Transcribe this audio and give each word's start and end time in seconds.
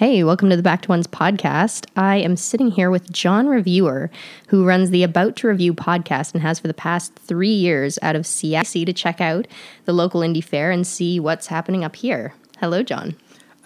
Hey, 0.00 0.24
welcome 0.24 0.48
to 0.48 0.56
the 0.56 0.62
Back 0.62 0.80
to 0.80 0.88
Ones 0.88 1.06
podcast. 1.06 1.84
I 1.94 2.16
am 2.16 2.34
sitting 2.34 2.70
here 2.70 2.90
with 2.90 3.12
John 3.12 3.48
Reviewer, 3.48 4.10
who 4.48 4.64
runs 4.64 4.88
the 4.88 5.02
About 5.02 5.36
to 5.36 5.48
Review 5.48 5.74
podcast 5.74 6.32
and 6.32 6.42
has 6.42 6.58
for 6.58 6.68
the 6.68 6.72
past 6.72 7.14
three 7.16 7.52
years 7.52 7.98
out 8.00 8.16
of 8.16 8.26
CIC 8.26 8.86
to 8.86 8.94
check 8.94 9.20
out 9.20 9.46
the 9.84 9.92
local 9.92 10.22
indie 10.22 10.42
fair 10.42 10.70
and 10.70 10.86
see 10.86 11.20
what's 11.20 11.48
happening 11.48 11.84
up 11.84 11.96
here. 11.96 12.32
Hello, 12.60 12.82
John. 12.82 13.14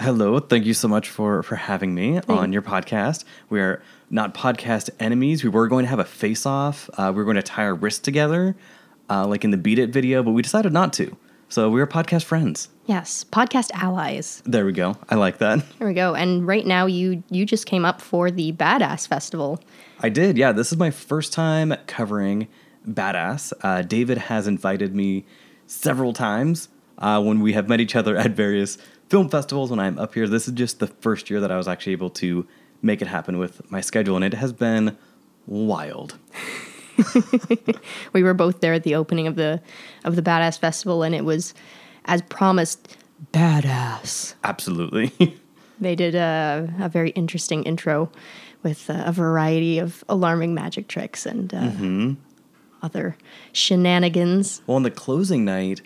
Hello, 0.00 0.40
thank 0.40 0.64
you 0.64 0.74
so 0.74 0.88
much 0.88 1.08
for 1.08 1.44
for 1.44 1.54
having 1.54 1.94
me 1.94 2.18
on 2.28 2.52
your 2.52 2.62
podcast. 2.62 3.22
We 3.48 3.60
are 3.60 3.80
not 4.10 4.34
podcast 4.34 4.90
enemies. 4.98 5.44
We 5.44 5.50
were 5.50 5.68
going 5.68 5.84
to 5.84 5.90
have 5.90 6.00
a 6.00 6.04
face 6.04 6.46
off. 6.46 6.90
Uh, 6.94 7.12
we 7.14 7.18
were 7.18 7.24
going 7.24 7.36
to 7.36 7.42
tie 7.42 7.62
our 7.62 7.76
wrists 7.76 8.00
together, 8.00 8.56
uh, 9.08 9.24
like 9.24 9.44
in 9.44 9.52
the 9.52 9.56
Beat 9.56 9.78
It 9.78 9.90
video, 9.90 10.24
but 10.24 10.32
we 10.32 10.42
decided 10.42 10.72
not 10.72 10.92
to. 10.94 11.16
So 11.48 11.70
we 11.70 11.80
are 11.80 11.86
podcast 11.86 12.24
friends. 12.24 12.68
Yes, 12.86 13.24
podcast 13.24 13.70
allies. 13.72 14.42
There 14.44 14.66
we 14.66 14.72
go. 14.72 14.96
I 15.08 15.14
like 15.14 15.38
that. 15.38 15.64
There 15.78 15.88
we 15.88 15.94
go. 15.94 16.14
And 16.14 16.46
right 16.46 16.66
now, 16.66 16.86
you 16.86 17.22
you 17.30 17.46
just 17.46 17.66
came 17.66 17.84
up 17.84 18.00
for 18.00 18.30
the 18.30 18.52
Badass 18.52 19.08
Festival. 19.08 19.60
I 20.00 20.08
did. 20.08 20.36
Yeah, 20.36 20.52
this 20.52 20.72
is 20.72 20.78
my 20.78 20.90
first 20.90 21.32
time 21.32 21.74
covering 21.86 22.48
Badass. 22.86 23.52
Uh, 23.62 23.82
David 23.82 24.18
has 24.18 24.46
invited 24.46 24.94
me 24.94 25.24
several 25.66 26.12
times 26.12 26.68
uh, 26.98 27.22
when 27.22 27.40
we 27.40 27.52
have 27.54 27.68
met 27.68 27.80
each 27.80 27.96
other 27.96 28.16
at 28.16 28.32
various 28.32 28.76
film 29.08 29.28
festivals 29.28 29.70
when 29.70 29.80
I'm 29.80 29.98
up 29.98 30.14
here. 30.14 30.28
This 30.28 30.46
is 30.48 30.54
just 30.54 30.78
the 30.78 30.86
first 30.88 31.30
year 31.30 31.40
that 31.40 31.50
I 31.50 31.56
was 31.56 31.68
actually 31.68 31.92
able 31.92 32.10
to 32.10 32.46
make 32.82 33.00
it 33.00 33.08
happen 33.08 33.38
with 33.38 33.70
my 33.70 33.80
schedule, 33.80 34.16
and 34.16 34.24
it 34.24 34.34
has 34.34 34.52
been 34.52 34.98
wild. 35.46 36.18
we 38.12 38.22
were 38.22 38.34
both 38.34 38.60
there 38.60 38.74
at 38.74 38.82
the 38.82 38.94
opening 38.94 39.26
of 39.26 39.36
the 39.36 39.60
of 40.04 40.16
the 40.16 40.22
Badass 40.22 40.58
Festival, 40.58 41.02
and 41.02 41.14
it 41.14 41.24
was 41.24 41.54
as 42.04 42.22
promised 42.22 42.96
badass. 43.32 44.34
Absolutely. 44.44 45.12
they 45.80 45.94
did 45.94 46.14
a, 46.14 46.72
a, 46.80 46.88
very 46.88 47.10
interesting 47.10 47.62
intro 47.64 48.10
with 48.62 48.88
a, 48.90 49.04
a 49.06 49.12
variety 49.12 49.78
of 49.78 50.04
alarming 50.08 50.54
magic 50.54 50.88
tricks 50.88 51.26
and 51.26 51.54
uh, 51.54 51.62
mm-hmm. 51.62 52.12
other 52.82 53.16
shenanigans. 53.52 54.62
Well, 54.66 54.76
on 54.76 54.82
the 54.82 54.90
closing 54.90 55.44
night, 55.44 55.80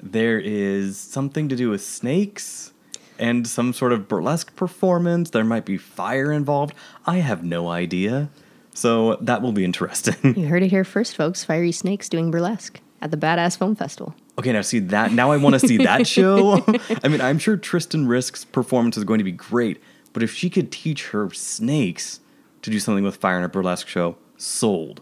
there 0.00 0.38
is 0.38 0.98
something 0.98 1.48
to 1.48 1.56
do 1.56 1.70
with 1.70 1.82
snakes 1.82 2.72
and 3.18 3.46
some 3.46 3.72
sort 3.72 3.92
of 3.92 4.08
burlesque 4.08 4.54
performance. 4.56 5.30
There 5.30 5.44
might 5.44 5.64
be 5.64 5.76
fire 5.76 6.32
involved. 6.32 6.74
I 7.06 7.18
have 7.18 7.44
no 7.44 7.68
idea. 7.68 8.28
So 8.74 9.16
that 9.20 9.40
will 9.40 9.52
be 9.52 9.64
interesting. 9.64 10.36
you 10.36 10.46
heard 10.46 10.62
it 10.62 10.68
here 10.68 10.84
first, 10.84 11.16
folks. 11.16 11.44
Fiery 11.44 11.72
Snakes 11.72 12.08
doing 12.08 12.30
burlesque 12.30 12.80
at 13.00 13.10
the 13.10 13.16
Badass 13.16 13.56
Film 13.56 13.76
Festival. 13.76 14.14
Okay, 14.38 14.52
now 14.52 14.62
see 14.62 14.80
that. 14.80 15.12
Now 15.12 15.30
I 15.30 15.36
want 15.36 15.54
to 15.54 15.66
see 15.66 15.78
that 15.78 16.06
show. 16.06 16.64
I 17.04 17.08
mean, 17.08 17.20
I'm 17.20 17.38
sure 17.38 17.56
Tristan 17.56 18.08
Risk's 18.08 18.44
performance 18.44 18.96
is 18.96 19.04
going 19.04 19.18
to 19.18 19.24
be 19.24 19.32
great, 19.32 19.80
but 20.12 20.22
if 20.22 20.34
she 20.34 20.50
could 20.50 20.72
teach 20.72 21.08
her 21.08 21.30
snakes 21.30 22.20
to 22.62 22.70
do 22.70 22.80
something 22.80 23.04
with 23.04 23.16
fire 23.16 23.38
in 23.38 23.44
a 23.44 23.48
burlesque 23.48 23.86
show, 23.86 24.16
sold. 24.36 25.00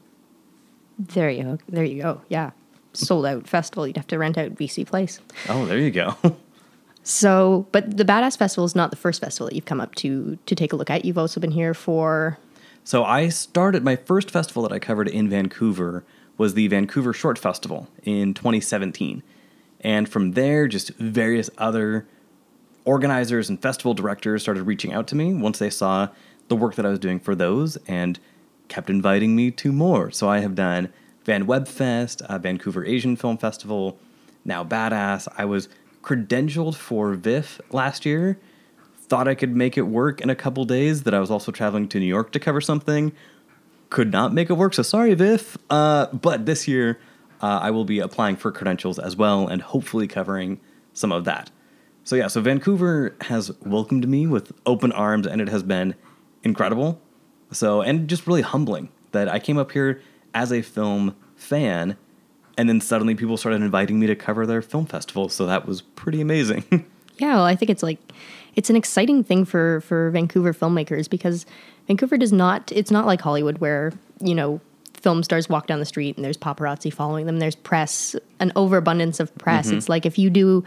There 0.99 1.31
you 1.31 1.43
go. 1.43 1.59
There 1.69 1.85
you 1.85 2.03
go. 2.03 2.21
Yeah, 2.29 2.51
sold 2.93 3.25
out 3.25 3.47
festival. 3.47 3.87
You'd 3.87 3.97
have 3.97 4.07
to 4.09 4.19
rent 4.19 4.37
out 4.37 4.55
BC 4.55 4.87
Place. 4.87 5.21
Oh, 5.49 5.65
there 5.65 5.79
you 5.79 5.91
go. 5.91 6.15
so, 7.03 7.67
but 7.73 7.97
the 7.97 8.05
Badass 8.05 8.37
Festival 8.37 8.67
is 8.67 8.75
not 8.75 8.91
the 8.91 8.97
first 8.97 9.23
festival 9.23 9.47
that 9.47 9.55
you've 9.55 9.65
come 9.65 9.81
up 9.81 9.95
to 9.97 10.37
to 10.45 10.55
take 10.55 10.75
a 10.75 10.77
look 10.77 10.91
at. 10.91 11.07
You've 11.07 11.19
also 11.19 11.41
been 11.41 11.53
here 11.53 11.73
for. 11.73 12.39
So 12.85 13.05
I 13.05 13.29
started 13.29 13.85
my 13.85 13.97
first 13.97 14.31
festival 14.31 14.63
that 14.65 14.73
I 14.73 14.79
covered 14.79 15.09
in 15.09 15.29
Vancouver 15.29 16.05
was 16.37 16.55
the 16.55 16.67
Vancouver 16.67 17.13
Short 17.13 17.39
Festival 17.39 17.89
in 18.03 18.35
2017. 18.35 19.23
And 19.81 20.09
from 20.09 20.33
there, 20.33 20.67
just 20.67 20.91
various 20.97 21.49
other 21.59 22.07
organizers 22.85 23.49
and 23.49 23.63
festival 23.63 23.95
directors 23.95 24.43
started 24.43 24.65
reaching 24.65 24.93
out 24.93 25.07
to 25.09 25.15
me 25.15 25.33
once 25.33 25.61
they 25.61 25.71
saw 25.71 26.09
the 26.49 26.57
work 26.57 26.75
that 26.75 26.85
I 26.85 26.91
was 26.91 26.99
doing 26.99 27.21
for 27.21 27.37
those 27.37 27.77
and 27.87 28.19
kept 28.67 28.91
inviting 28.91 29.37
me 29.37 29.53
to 29.53 29.71
more. 29.71 30.11
So 30.11 30.29
I 30.29 30.41
have 30.41 30.57
done 30.57 30.93
Van 31.25 31.47
Web 31.47 31.69
Fest, 31.69 32.23
uh, 32.23 32.39
Vancouver 32.39 32.85
Asian 32.85 33.15
Film 33.15 33.39
Festival, 33.39 33.97
now 34.45 34.65
Badass. 34.65 35.29
I 35.39 35.45
was 35.45 35.69
credentialed 36.03 36.75
for 36.75 37.15
VIFF 37.15 37.61
last 37.71 38.05
year. 38.05 38.41
Thought 39.13 39.29
I 39.29 39.35
could 39.35 39.55
make 39.55 39.77
it 39.77 39.83
work 39.83 40.23
in 40.23 40.31
a 40.31 40.35
couple 40.35 40.65
days, 40.65 41.03
that 41.03 41.13
I 41.13 41.21
was 41.21 41.31
also 41.31 41.53
traveling 41.53 41.87
to 41.89 42.01
New 42.01 42.07
York 42.07 42.33
to 42.33 42.41
cover 42.41 42.63
something 42.63 43.13
could 43.91 44.11
not 44.11 44.33
make 44.33 44.49
it 44.49 44.55
work. 44.55 44.73
So 44.73 44.83
sorry, 44.83 45.13
VIFF. 45.13 45.59
Uh, 45.69 46.07
but 46.07 46.47
this 46.47 46.67
year, 46.67 46.99
uh, 47.43 47.61
I 47.61 47.71
will 47.73 47.85
be 47.85 47.99
applying 47.99 48.37
for 48.37 48.51
credentials 48.51 48.99
as 48.99 49.15
well 49.15 49.47
and 49.47 49.61
hopefully 49.61 50.09
covering 50.09 50.61
some 50.95 51.13
of 51.13 51.27
that. 51.27 51.51
So 52.05 52.17
yeah, 52.17 52.29
so 52.29 52.41
Vancouver 52.41 53.15
has 53.21 53.53
welcomed 53.61 54.09
me 54.09 54.27
with 54.27 54.51
open 54.65 54.93
arms 54.93 55.27
and 55.27 55.43
it 55.43 55.51
has 55.51 55.63
been 55.63 55.95
incredible. 56.43 57.03
So, 57.51 57.83
and 57.83 58.09
just 58.09 58.27
really 58.27 58.41
humbling 58.41 58.89
that 59.11 59.29
I 59.29 59.39
came 59.39 59.59
up 59.59 59.73
here 59.73 60.01
as 60.33 60.51
a 60.51 60.63
film 60.63 61.15
fan 61.37 61.99
and 62.57 62.67
then 62.67 62.81
suddenly 62.81 63.15
people 63.15 63.37
started 63.37 63.61
inviting 63.61 64.01
me 64.01 64.07
to 64.07 64.17
cover 64.17 64.47
their 64.47 64.63
film 64.63 64.87
festival. 64.87 65.29
So 65.29 65.45
that 65.45 65.67
was 65.67 65.83
pretty 65.83 66.23
amazing. 66.23 66.65
yeah, 67.19 67.35
well, 67.35 67.45
I 67.45 67.57
think 67.57 67.71
it's 67.71 67.83
like, 67.83 67.99
it's 68.55 68.71
an 68.71 68.77
exciting 68.77 69.25
thing 69.25 69.45
for, 69.45 69.81
for 69.83 70.11
Vancouver 70.11 70.53
filmmakers 70.53 71.09
because 71.09 71.47
Vancouver 71.87 72.17
does 72.17 72.33
not, 72.33 72.71
it's 72.73 72.91
not 72.91 73.07
like 73.07 73.21
Hollywood 73.21 73.59
where, 73.59 73.93
you 74.21 74.35
know, 74.35 74.61
film 74.95 75.23
stars 75.23 75.49
walk 75.49 75.67
down 75.67 75.81
the 75.81 75.87
street 75.87 76.17
and 76.17 76.25
there's 76.25 76.37
paparazzi 76.37 76.93
following 76.93 77.27
them. 77.27 77.39
There's 77.39 77.57
press, 77.57 78.15
an 78.41 78.53
overabundance 78.55 79.21
of 79.21 79.37
press. 79.39 79.69
Mm-hmm. 79.69 79.79
It's 79.79 79.89
like 79.89 80.07
if 80.07 80.19
you 80.19 80.31
do, 80.31 80.65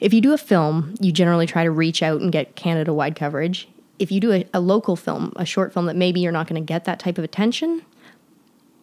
if 0.00 0.14
you 0.14 0.20
do 0.20 0.32
a 0.32 0.38
film, 0.38 0.94
you 1.00 1.12
generally 1.12 1.46
try 1.46 1.64
to 1.64 1.70
reach 1.70 2.02
out 2.02 2.20
and 2.20 2.32
get 2.32 2.56
Canada 2.56 2.94
wide 2.94 3.16
coverage. 3.16 3.68
If 3.98 4.10
you 4.10 4.20
do 4.20 4.32
a, 4.32 4.46
a 4.54 4.60
local 4.60 4.96
film, 4.96 5.32
a 5.36 5.44
short 5.44 5.74
film 5.74 5.86
that 5.86 5.96
maybe 5.96 6.20
you're 6.20 6.32
not 6.32 6.48
going 6.48 6.60
to 6.60 6.66
get 6.66 6.84
that 6.84 6.98
type 6.98 7.18
of 7.18 7.24
attention, 7.24 7.82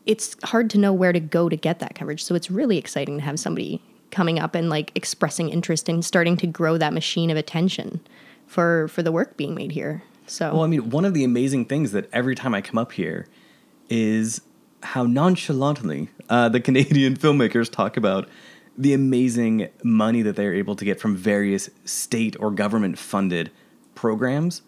it's 0.05 0.35
hard 0.43 0.69
to 0.71 0.77
know 0.77 0.93
where 0.93 1.11
to 1.11 1.19
go 1.19 1.49
to 1.49 1.55
get 1.55 1.79
that 1.79 1.95
coverage. 1.95 2.23
So 2.23 2.35
it's 2.35 2.51
really 2.51 2.77
exciting 2.77 3.17
to 3.17 3.23
have 3.23 3.39
somebody 3.39 3.81
coming 4.11 4.39
up 4.39 4.55
and 4.55 4.69
like 4.69 4.91
expressing 4.95 5.49
interest 5.49 5.89
and 5.89 6.03
starting 6.03 6.37
to 6.37 6.47
grow 6.47 6.77
that 6.77 6.93
machine 6.93 7.29
of 7.29 7.37
attention 7.37 8.01
for 8.45 8.87
for 8.87 9.03
the 9.03 9.11
work 9.11 9.37
being 9.37 9.53
made 9.53 9.71
here. 9.71 10.03
So, 10.27 10.53
well, 10.53 10.63
I 10.63 10.67
mean, 10.67 10.89
one 10.89 11.05
of 11.05 11.13
the 11.13 11.23
amazing 11.23 11.65
things 11.65 11.93
that 11.93 12.09
every 12.11 12.35
time 12.35 12.53
I 12.53 12.61
come 12.61 12.77
up 12.77 12.91
here 12.91 13.27
is 13.89 14.41
how 14.83 15.03
nonchalantly 15.03 16.09
uh, 16.29 16.49
the 16.49 16.59
Canadian 16.67 17.15
filmmakers 17.15 17.71
talk 17.71 17.97
about 17.97 18.27
the 18.77 18.93
amazing 18.93 19.69
money 19.83 20.21
that 20.21 20.35
they're 20.35 20.53
able 20.53 20.75
to 20.75 20.85
get 20.85 20.99
from 20.99 21.15
various 21.15 21.69
state 21.83 22.35
or 22.39 22.51
government 22.51 22.99
funded 22.99 23.51
programs. 23.95 24.61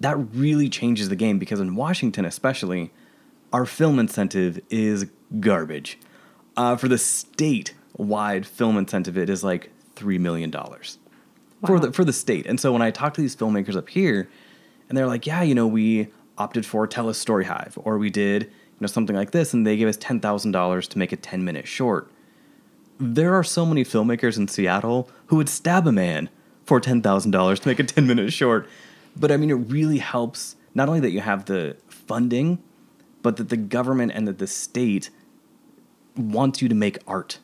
That 0.00 0.16
really 0.16 0.68
changes 0.68 1.08
the 1.08 1.16
game 1.16 1.38
because 1.38 1.58
in 1.58 1.74
Washington, 1.74 2.26
especially, 2.26 2.92
our 3.52 3.64
film 3.64 3.98
incentive 3.98 4.60
is 4.68 5.06
garbage. 5.40 5.98
Uh, 6.56 6.76
for 6.76 6.88
the 6.88 6.98
state 6.98 7.74
wide 7.96 8.46
film 8.46 8.76
incentive, 8.76 9.16
it 9.16 9.30
is 9.30 9.42
like 9.42 9.70
$3 9.96 10.18
million 10.20 10.50
wow. 10.50 10.78
for, 11.66 11.80
the, 11.80 11.92
for 11.92 12.04
the 12.04 12.12
state. 12.12 12.46
And 12.46 12.60
so 12.60 12.72
when 12.72 12.82
I 12.82 12.90
talk 12.90 13.14
to 13.14 13.20
these 13.20 13.36
filmmakers 13.36 13.76
up 13.76 13.88
here, 13.88 14.28
and 14.88 14.96
they're 14.96 15.06
like, 15.06 15.26
yeah, 15.26 15.42
you 15.42 15.54
know, 15.54 15.66
we 15.66 16.08
opted 16.38 16.64
for 16.64 16.86
Telus 16.86 17.22
Storyhive, 17.22 17.72
or 17.76 17.98
we 17.98 18.10
did, 18.10 18.44
you 18.44 18.80
know, 18.80 18.86
something 18.86 19.16
like 19.16 19.30
this, 19.30 19.54
and 19.54 19.66
they 19.66 19.76
gave 19.76 19.88
us 19.88 19.96
ten 19.96 20.20
thousand 20.20 20.52
dollars 20.52 20.86
to 20.88 20.98
make 20.98 21.12
a 21.12 21.16
ten 21.16 21.44
minute 21.44 21.66
short. 21.66 22.10
There 22.98 23.34
are 23.34 23.44
so 23.44 23.66
many 23.66 23.84
filmmakers 23.84 24.36
in 24.36 24.48
Seattle 24.48 25.10
who 25.26 25.36
would 25.36 25.48
stab 25.48 25.86
a 25.86 25.92
man 25.92 26.28
for 26.64 26.78
ten 26.80 27.02
thousand 27.02 27.30
dollars 27.30 27.60
to 27.60 27.68
make 27.68 27.78
a 27.78 27.84
ten 27.84 28.06
minute 28.06 28.32
short. 28.32 28.68
But 29.16 29.32
I 29.32 29.36
mean, 29.38 29.50
it 29.50 29.54
really 29.54 29.98
helps 29.98 30.56
not 30.74 30.88
only 30.88 31.00
that 31.00 31.10
you 31.10 31.20
have 31.20 31.46
the 31.46 31.76
funding, 31.88 32.62
but 33.22 33.38
that 33.38 33.48
the 33.48 33.56
government 33.56 34.12
and 34.14 34.28
that 34.28 34.38
the 34.38 34.46
state 34.46 35.10
wants 36.16 36.62
you 36.62 36.68
to 36.68 36.74
make 36.74 36.98
art. 37.06 37.40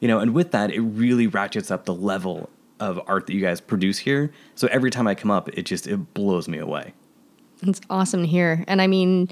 You 0.00 0.08
know, 0.08 0.18
and 0.18 0.34
with 0.34 0.52
that, 0.52 0.70
it 0.70 0.80
really 0.80 1.26
ratchets 1.26 1.70
up 1.70 1.84
the 1.84 1.94
level 1.94 2.50
of 2.80 3.00
art 3.06 3.26
that 3.26 3.34
you 3.34 3.40
guys 3.40 3.60
produce 3.60 3.98
here. 3.98 4.32
So 4.54 4.68
every 4.68 4.90
time 4.90 5.06
I 5.06 5.14
come 5.14 5.30
up, 5.30 5.48
it 5.50 5.62
just 5.62 5.86
it 5.86 6.14
blows 6.14 6.48
me 6.48 6.58
away. 6.58 6.92
It's 7.62 7.80
awesome 7.88 8.22
to 8.22 8.26
hear. 8.26 8.64
And 8.68 8.82
I 8.82 8.86
mean, 8.86 9.28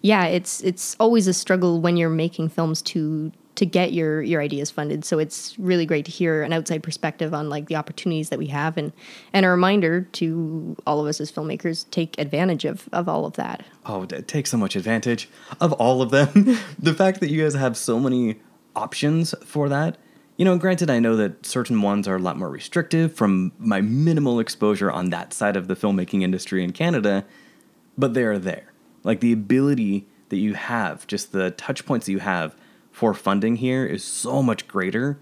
yeah, 0.00 0.24
it's 0.24 0.62
it's 0.62 0.96
always 0.98 1.26
a 1.26 1.34
struggle 1.34 1.80
when 1.80 1.96
you're 1.96 2.08
making 2.08 2.48
films 2.48 2.82
to 2.82 3.32
to 3.56 3.66
get 3.66 3.92
your 3.92 4.22
your 4.22 4.40
ideas 4.40 4.70
funded. 4.70 5.04
So 5.04 5.18
it's 5.18 5.58
really 5.58 5.84
great 5.84 6.04
to 6.04 6.10
hear 6.10 6.42
an 6.44 6.52
outside 6.52 6.82
perspective 6.82 7.34
on 7.34 7.50
like 7.50 7.66
the 7.66 7.74
opportunities 7.74 8.30
that 8.30 8.38
we 8.38 8.46
have 8.46 8.76
and 8.76 8.92
and 9.32 9.44
a 9.44 9.48
reminder 9.48 10.02
to 10.02 10.76
all 10.86 11.00
of 11.00 11.06
us 11.06 11.20
as 11.20 11.30
filmmakers 11.30 11.90
take 11.90 12.16
advantage 12.18 12.64
of 12.64 12.88
of 12.92 13.08
all 13.08 13.26
of 13.26 13.34
that. 13.34 13.64
Oh, 13.84 14.04
take 14.04 14.46
so 14.46 14.56
much 14.56 14.76
advantage 14.76 15.28
of 15.60 15.72
all 15.74 16.00
of 16.02 16.10
them. 16.10 16.58
the 16.78 16.94
fact 16.94 17.20
that 17.20 17.30
you 17.30 17.42
guys 17.42 17.54
have 17.54 17.76
so 17.76 17.98
many 17.98 18.36
options 18.76 19.34
for 19.44 19.68
that 19.68 19.96
you 20.38 20.44
know, 20.44 20.56
granted, 20.56 20.88
I 20.88 21.00
know 21.00 21.16
that 21.16 21.44
certain 21.44 21.82
ones 21.82 22.06
are 22.06 22.14
a 22.14 22.20
lot 22.20 22.38
more 22.38 22.48
restrictive 22.48 23.12
from 23.12 23.50
my 23.58 23.80
minimal 23.80 24.38
exposure 24.38 24.90
on 24.90 25.10
that 25.10 25.34
side 25.34 25.56
of 25.56 25.66
the 25.66 25.74
filmmaking 25.74 26.22
industry 26.22 26.62
in 26.62 26.72
Canada, 26.72 27.24
but 27.98 28.14
they 28.14 28.22
are 28.22 28.38
there. 28.38 28.72
Like 29.02 29.18
the 29.18 29.32
ability 29.32 30.06
that 30.28 30.36
you 30.36 30.54
have, 30.54 31.08
just 31.08 31.32
the 31.32 31.50
touch 31.50 31.84
points 31.84 32.06
that 32.06 32.12
you 32.12 32.20
have 32.20 32.54
for 32.92 33.14
funding 33.14 33.56
here 33.56 33.84
is 33.84 34.04
so 34.04 34.42
much 34.42 34.66
greater 34.68 35.18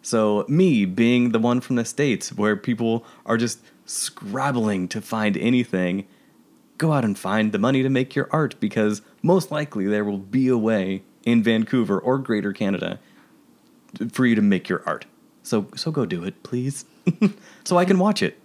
So, 0.00 0.44
me 0.48 0.84
being 0.84 1.32
the 1.32 1.38
one 1.38 1.62
from 1.62 1.76
the 1.76 1.84
States 1.84 2.30
where 2.30 2.56
people 2.56 3.06
are 3.24 3.38
just 3.38 3.60
scrabbling 3.86 4.88
to 4.88 5.00
find 5.00 5.36
anything, 5.36 6.06
go 6.76 6.92
out 6.92 7.06
and 7.06 7.18
find 7.18 7.52
the 7.52 7.58
money 7.58 7.82
to 7.82 7.88
make 7.88 8.14
your 8.14 8.28
art 8.30 8.60
because 8.60 9.00
most 9.22 9.50
likely 9.50 9.86
there 9.86 10.04
will 10.04 10.18
be 10.18 10.48
a 10.48 10.58
way 10.58 11.04
in 11.24 11.42
Vancouver 11.42 11.98
or 11.98 12.18
Greater 12.18 12.52
Canada 12.52 12.98
for 14.12 14.26
you 14.26 14.34
to 14.34 14.42
make 14.42 14.68
your 14.68 14.82
art. 14.86 15.06
So, 15.42 15.68
so 15.76 15.90
go 15.90 16.06
do 16.06 16.24
it, 16.24 16.42
please. 16.42 16.84
so 17.64 17.76
I 17.76 17.84
can 17.84 17.98
watch 17.98 18.22
it. 18.22 18.38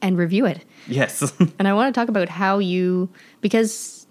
and 0.00 0.16
review 0.18 0.46
it. 0.46 0.64
Yes. 0.86 1.32
And 1.58 1.66
I 1.66 1.72
want 1.74 1.92
to 1.92 1.98
talk 1.98 2.08
about 2.08 2.28
how 2.28 2.58
you 2.58 3.08
because 3.40 4.06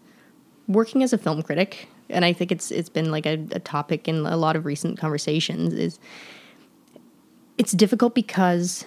working 0.68 1.02
as 1.04 1.14
a 1.14 1.18
film 1.18 1.42
critic, 1.44 1.88
and 2.10 2.26
I 2.26 2.34
think 2.34 2.52
it's 2.52 2.72
it's 2.72 2.90
been 2.90 3.12
like 3.12 3.26
a, 3.26 3.38
a 3.52 3.60
topic 3.60 4.08
in 4.08 4.26
a 4.26 4.36
lot 4.38 4.56
of 4.56 4.66
recent 4.66 4.98
conversations 5.00 5.74
is 5.74 6.00
it's 7.58 7.72
difficult 7.72 8.14
because 8.16 8.86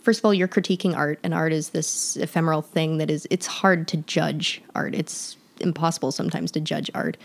first 0.00 0.20
of 0.20 0.24
all 0.24 0.32
you're 0.32 0.48
critiquing 0.48 0.96
art 0.96 1.18
and 1.22 1.34
art 1.34 1.52
is 1.52 1.70
this 1.70 2.16
ephemeral 2.16 2.62
thing 2.62 2.98
that 2.98 3.10
is 3.10 3.26
it's 3.30 3.46
hard 3.46 3.88
to 3.88 3.96
judge 3.98 4.62
art. 4.74 4.94
It's 4.94 5.36
impossible 5.60 6.12
sometimes 6.12 6.50
to 6.52 6.60
judge 6.60 6.90
art. 6.94 7.16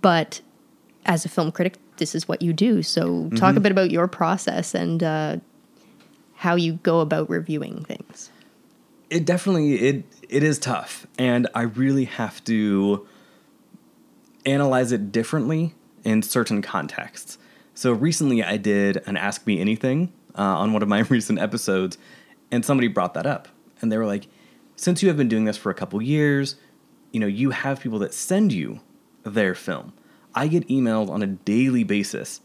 But 0.00 0.40
as 1.04 1.24
a 1.24 1.28
film 1.28 1.52
critic, 1.52 1.74
this 1.98 2.14
is 2.14 2.26
what 2.26 2.40
you 2.42 2.52
do. 2.52 2.82
So 2.82 3.28
talk 3.36 3.56
a 3.56 3.60
bit 3.60 3.72
about 3.72 3.90
your 3.90 4.08
process 4.08 4.74
and 4.74 5.02
uh, 5.02 5.36
how 6.36 6.54
you 6.56 6.74
go 6.82 7.00
about 7.00 7.28
reviewing 7.28 7.84
things. 7.84 8.30
it 9.10 9.26
definitely 9.26 9.74
it 9.74 10.04
it 10.30 10.42
is 10.42 10.58
tough 10.58 11.06
and 11.18 11.46
i 11.54 11.60
really 11.62 12.06
have 12.06 12.42
to 12.44 13.06
analyze 14.46 14.90
it 14.90 15.12
differently 15.12 15.74
in 16.02 16.22
certain 16.22 16.62
contexts 16.62 17.36
so 17.74 17.92
recently 17.92 18.42
i 18.42 18.56
did 18.56 19.02
an 19.06 19.16
ask 19.16 19.46
me 19.46 19.60
anything 19.60 20.10
uh, 20.38 20.42
on 20.42 20.72
one 20.72 20.82
of 20.82 20.88
my 20.88 21.00
recent 21.10 21.38
episodes 21.38 21.98
and 22.50 22.64
somebody 22.64 22.88
brought 22.88 23.12
that 23.12 23.26
up 23.26 23.48
and 23.82 23.92
they 23.92 23.98
were 23.98 24.06
like 24.06 24.26
since 24.76 25.02
you 25.02 25.08
have 25.08 25.16
been 25.18 25.28
doing 25.28 25.44
this 25.44 25.58
for 25.58 25.68
a 25.70 25.74
couple 25.74 26.00
years 26.00 26.56
you 27.12 27.20
know 27.20 27.26
you 27.26 27.50
have 27.50 27.80
people 27.80 27.98
that 27.98 28.14
send 28.14 28.50
you 28.50 28.80
their 29.24 29.54
film 29.54 29.92
i 30.34 30.46
get 30.46 30.66
emailed 30.68 31.10
on 31.10 31.22
a 31.22 31.26
daily 31.26 31.84
basis 31.84 32.40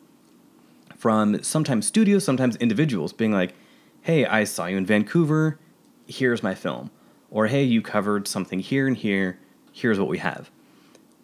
from 0.98 1.42
sometimes 1.44 1.86
studios, 1.88 2.26
sometimes 2.26 2.56
individuals 2.58 3.14
being 3.14 3.32
like, 3.32 3.54
hey, 4.02 4.26
I 4.26 4.44
saw 4.44 4.66
you 4.66 4.78
in 4.78 4.86
Vancouver, 4.86 5.60
here's 6.08 6.44
my 6.44 6.56
film. 6.56 6.90
Or 7.30 7.48
hey, 7.48 7.64
you 7.64 7.82
covered 7.82 8.28
something 8.28 8.60
here 8.60 8.88
and 8.88 8.98
here, 8.98 9.40
here's 9.72 10.00
what 10.00 10.08
we 10.08 10.18
have. 10.18 10.50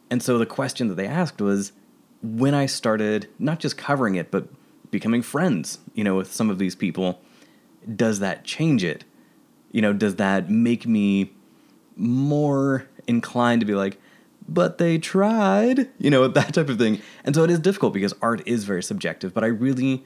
And 0.09 0.21
so 0.21 0.38
the 0.38 0.45
question 0.45 0.89
that 0.89 0.95
they 0.95 1.07
asked 1.07 1.41
was 1.41 1.71
when 2.21 2.53
I 2.53 2.67
started 2.67 3.27
not 3.39 3.59
just 3.59 3.77
covering 3.77 4.15
it, 4.15 4.29
but 4.29 4.47
becoming 4.91 5.21
friends, 5.21 5.79
you 5.94 6.03
know, 6.03 6.15
with 6.15 6.31
some 6.31 6.50
of 6.50 6.59
these 6.59 6.75
people, 6.75 7.19
does 7.95 8.19
that 8.19 8.44
change 8.44 8.83
it? 8.83 9.05
You 9.71 9.81
know, 9.81 9.91
does 9.91 10.17
that 10.17 10.50
make 10.50 10.85
me 10.85 11.31
more 11.95 12.88
inclined 13.07 13.61
to 13.61 13.65
be 13.65 13.73
like, 13.73 13.97
but 14.47 14.77
they 14.77 14.97
tried, 14.97 15.89
you 15.97 16.09
know, 16.09 16.27
that 16.29 16.53
type 16.53 16.69
of 16.69 16.77
thing. 16.77 17.01
And 17.23 17.35
so 17.35 17.43
it 17.43 17.49
is 17.49 17.59
difficult 17.59 17.93
because 17.93 18.13
art 18.21 18.41
is 18.45 18.63
very 18.63 18.83
subjective. 18.83 19.33
But 19.33 19.43
I 19.43 19.47
really, 19.47 20.03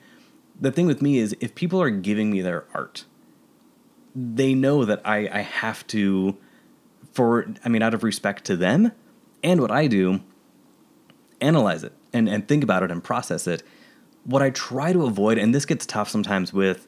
the 0.59 0.71
thing 0.71 0.87
with 0.87 1.01
me 1.01 1.17
is 1.17 1.35
if 1.39 1.55
people 1.55 1.81
are 1.81 1.89
giving 1.89 2.31
me 2.31 2.41
their 2.41 2.65
art, 2.73 3.05
they 4.15 4.53
know 4.53 4.85
that 4.85 5.01
I, 5.05 5.29
I 5.31 5.41
have 5.41 5.85
to, 5.87 6.37
for, 7.13 7.53
I 7.63 7.69
mean, 7.69 7.81
out 7.81 7.93
of 7.93 8.03
respect 8.03 8.45
to 8.45 8.55
them 8.55 8.91
and 9.43 9.61
what 9.61 9.71
I 9.71 9.87
do, 9.87 10.21
analyze 11.39 11.83
it 11.83 11.93
and, 12.13 12.27
and 12.27 12.47
think 12.47 12.63
about 12.63 12.83
it 12.83 12.91
and 12.91 13.03
process 13.03 13.47
it. 13.47 13.63
What 14.23 14.41
I 14.41 14.49
try 14.49 14.91
to 14.91 15.05
avoid, 15.05 15.37
and 15.37 15.53
this 15.53 15.65
gets 15.65 15.85
tough 15.85 16.09
sometimes 16.09 16.51
with 16.51 16.87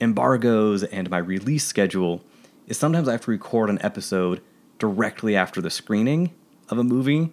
embargoes 0.00 0.84
and 0.84 1.08
my 1.08 1.18
release 1.18 1.64
schedule, 1.64 2.22
is 2.66 2.76
sometimes 2.76 3.08
I 3.08 3.12
have 3.12 3.22
to 3.22 3.30
record 3.30 3.70
an 3.70 3.78
episode 3.82 4.42
directly 4.78 5.34
after 5.34 5.60
the 5.60 5.70
screening 5.70 6.34
of 6.68 6.78
a 6.78 6.84
movie. 6.84 7.32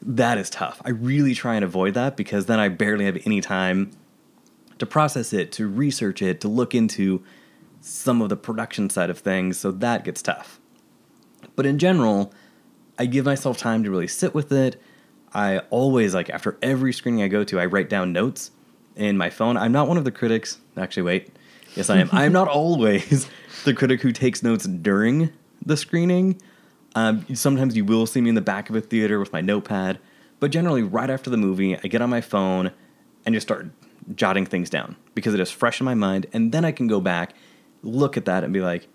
That 0.00 0.38
is 0.38 0.48
tough. 0.48 0.80
I 0.84 0.90
really 0.90 1.34
try 1.34 1.56
and 1.56 1.64
avoid 1.64 1.94
that 1.94 2.16
because 2.16 2.46
then 2.46 2.60
I 2.60 2.68
barely 2.68 3.04
have 3.04 3.18
any 3.24 3.40
time 3.40 3.90
to 4.78 4.86
process 4.86 5.32
it, 5.32 5.50
to 5.52 5.66
research 5.66 6.22
it, 6.22 6.40
to 6.40 6.48
look 6.48 6.74
into 6.74 7.22
some 7.80 8.22
of 8.22 8.28
the 8.28 8.36
production 8.36 8.90
side 8.90 9.10
of 9.10 9.18
things. 9.18 9.58
So 9.58 9.70
that 9.72 10.04
gets 10.04 10.22
tough. 10.22 10.60
But 11.56 11.66
in 11.66 11.78
general, 11.78 12.32
I 12.98 13.06
give 13.06 13.24
myself 13.24 13.58
time 13.58 13.82
to 13.84 13.90
really 13.90 14.06
sit 14.06 14.34
with 14.34 14.52
it. 14.52 14.80
I 15.34 15.58
always, 15.70 16.14
like, 16.14 16.30
after 16.30 16.56
every 16.62 16.92
screening 16.92 17.22
I 17.22 17.28
go 17.28 17.44
to, 17.44 17.60
I 17.60 17.66
write 17.66 17.88
down 17.88 18.12
notes 18.12 18.50
in 18.96 19.16
my 19.16 19.30
phone. 19.30 19.56
I'm 19.56 19.72
not 19.72 19.88
one 19.88 19.96
of 19.96 20.04
the 20.04 20.10
critics. 20.10 20.58
Actually, 20.76 21.04
wait. 21.04 21.30
Yes, 21.74 21.90
I 21.90 21.98
am. 21.98 22.08
I 22.12 22.24
am 22.24 22.32
not 22.32 22.48
always 22.48 23.28
the 23.64 23.74
critic 23.74 24.00
who 24.00 24.12
takes 24.12 24.42
notes 24.42 24.66
during 24.66 25.32
the 25.64 25.76
screening. 25.76 26.40
Um, 26.98 27.24
sometimes 27.32 27.76
you 27.76 27.84
will 27.84 28.06
see 28.06 28.20
me 28.20 28.28
in 28.28 28.34
the 28.34 28.40
back 28.40 28.68
of 28.68 28.74
a 28.74 28.80
theater 28.80 29.20
with 29.20 29.32
my 29.32 29.40
notepad, 29.40 30.00
but 30.40 30.50
generally, 30.50 30.82
right 30.82 31.08
after 31.08 31.30
the 31.30 31.36
movie, 31.36 31.76
I 31.76 31.86
get 31.86 32.02
on 32.02 32.10
my 32.10 32.20
phone 32.20 32.72
and 33.24 33.36
just 33.36 33.46
start 33.46 33.68
jotting 34.16 34.44
things 34.44 34.68
down 34.68 34.96
because 35.14 35.32
it 35.32 35.38
is 35.38 35.48
fresh 35.48 35.80
in 35.80 35.84
my 35.84 35.94
mind. 35.94 36.26
And 36.32 36.50
then 36.50 36.64
I 36.64 36.72
can 36.72 36.88
go 36.88 37.00
back, 37.00 37.34
look 37.84 38.16
at 38.16 38.24
that, 38.24 38.42
and 38.42 38.52
be 38.52 38.60
like, 38.60 38.88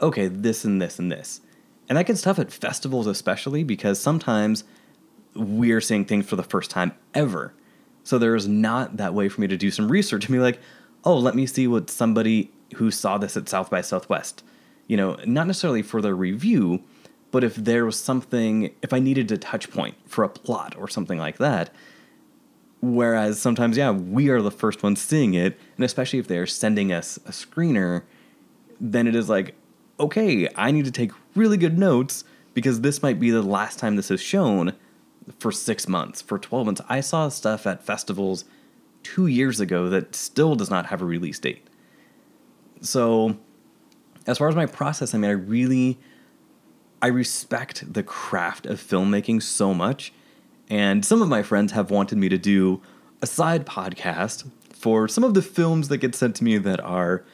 okay, 0.00 0.28
this 0.28 0.64
and 0.64 0.80
this 0.80 0.98
and 0.98 1.12
this. 1.12 1.42
And 1.90 1.98
that 1.98 2.06
gets 2.06 2.22
tough 2.22 2.38
at 2.38 2.50
festivals, 2.50 3.06
especially 3.06 3.64
because 3.64 4.00
sometimes 4.00 4.64
we're 5.34 5.82
seeing 5.82 6.06
things 6.06 6.24
for 6.24 6.36
the 6.36 6.42
first 6.42 6.70
time 6.70 6.92
ever. 7.12 7.52
So 8.02 8.16
there's 8.16 8.48
not 8.48 8.96
that 8.96 9.12
way 9.12 9.28
for 9.28 9.42
me 9.42 9.46
to 9.48 9.58
do 9.58 9.70
some 9.70 9.92
research 9.92 10.24
and 10.24 10.32
be 10.32 10.40
like, 10.40 10.58
oh, 11.04 11.18
let 11.18 11.34
me 11.34 11.44
see 11.44 11.66
what 11.66 11.90
somebody 11.90 12.50
who 12.76 12.90
saw 12.90 13.18
this 13.18 13.36
at 13.36 13.46
South 13.46 13.68
by 13.68 13.82
Southwest, 13.82 14.42
you 14.86 14.96
know, 14.96 15.18
not 15.26 15.46
necessarily 15.46 15.82
for 15.82 16.00
their 16.00 16.16
review, 16.16 16.82
but 17.32 17.42
if 17.42 17.56
there 17.56 17.84
was 17.84 17.98
something, 17.98 18.72
if 18.82 18.92
I 18.92 19.00
needed 19.00 19.32
a 19.32 19.38
touch 19.38 19.70
point 19.70 19.96
for 20.06 20.22
a 20.22 20.28
plot 20.28 20.76
or 20.78 20.86
something 20.86 21.18
like 21.18 21.38
that. 21.38 21.74
Whereas 22.80 23.40
sometimes, 23.40 23.76
yeah, 23.76 23.90
we 23.90 24.28
are 24.28 24.42
the 24.42 24.50
first 24.50 24.82
ones 24.82 25.00
seeing 25.00 25.34
it, 25.34 25.58
and 25.76 25.84
especially 25.84 26.18
if 26.18 26.28
they're 26.28 26.46
sending 26.46 26.92
us 26.92 27.16
a 27.26 27.30
screener, 27.30 28.02
then 28.80 29.06
it 29.06 29.14
is 29.14 29.28
like, 29.28 29.54
okay, 29.98 30.48
I 30.56 30.72
need 30.72 30.84
to 30.84 30.90
take 30.90 31.12
really 31.34 31.56
good 31.56 31.78
notes 31.78 32.24
because 32.54 32.80
this 32.80 33.02
might 33.02 33.18
be 33.18 33.30
the 33.30 33.42
last 33.42 33.78
time 33.78 33.96
this 33.96 34.10
is 34.10 34.20
shown 34.20 34.74
for 35.38 35.52
six 35.52 35.88
months, 35.88 36.20
for 36.20 36.38
12 36.38 36.66
months. 36.66 36.80
I 36.88 37.00
saw 37.00 37.28
stuff 37.28 37.66
at 37.66 37.84
festivals 37.84 38.44
two 39.02 39.26
years 39.26 39.60
ago 39.60 39.88
that 39.88 40.14
still 40.14 40.54
does 40.54 40.70
not 40.70 40.86
have 40.86 41.00
a 41.00 41.04
release 41.04 41.38
date. 41.38 41.66
So, 42.80 43.38
as 44.26 44.38
far 44.38 44.48
as 44.48 44.56
my 44.56 44.66
process, 44.66 45.14
I 45.14 45.18
mean, 45.18 45.30
I 45.30 45.34
really, 45.34 45.98
I 47.02 47.08
respect 47.08 47.92
the 47.92 48.04
craft 48.04 48.64
of 48.64 48.80
filmmaking 48.80 49.42
so 49.42 49.74
much. 49.74 50.12
And 50.70 51.04
some 51.04 51.20
of 51.20 51.28
my 51.28 51.42
friends 51.42 51.72
have 51.72 51.90
wanted 51.90 52.16
me 52.16 52.28
to 52.28 52.38
do 52.38 52.80
a 53.20 53.26
side 53.26 53.66
podcast 53.66 54.48
for 54.70 55.08
some 55.08 55.24
of 55.24 55.34
the 55.34 55.42
films 55.42 55.88
that 55.88 55.98
get 55.98 56.14
sent 56.14 56.36
to 56.36 56.44
me 56.44 56.58
that 56.58 56.80
are 56.80 57.24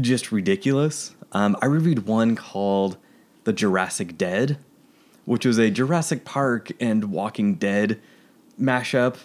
just 0.00 0.30
ridiculous. 0.30 1.14
Um, 1.32 1.56
I 1.60 1.66
reviewed 1.66 2.06
one 2.06 2.36
called 2.36 2.96
The 3.42 3.52
Jurassic 3.52 4.16
Dead, 4.16 4.58
which 5.24 5.44
was 5.44 5.58
a 5.58 5.70
Jurassic 5.70 6.24
Park 6.24 6.70
and 6.80 7.10
Walking 7.10 7.56
Dead 7.56 8.00
mashup, 8.60 9.16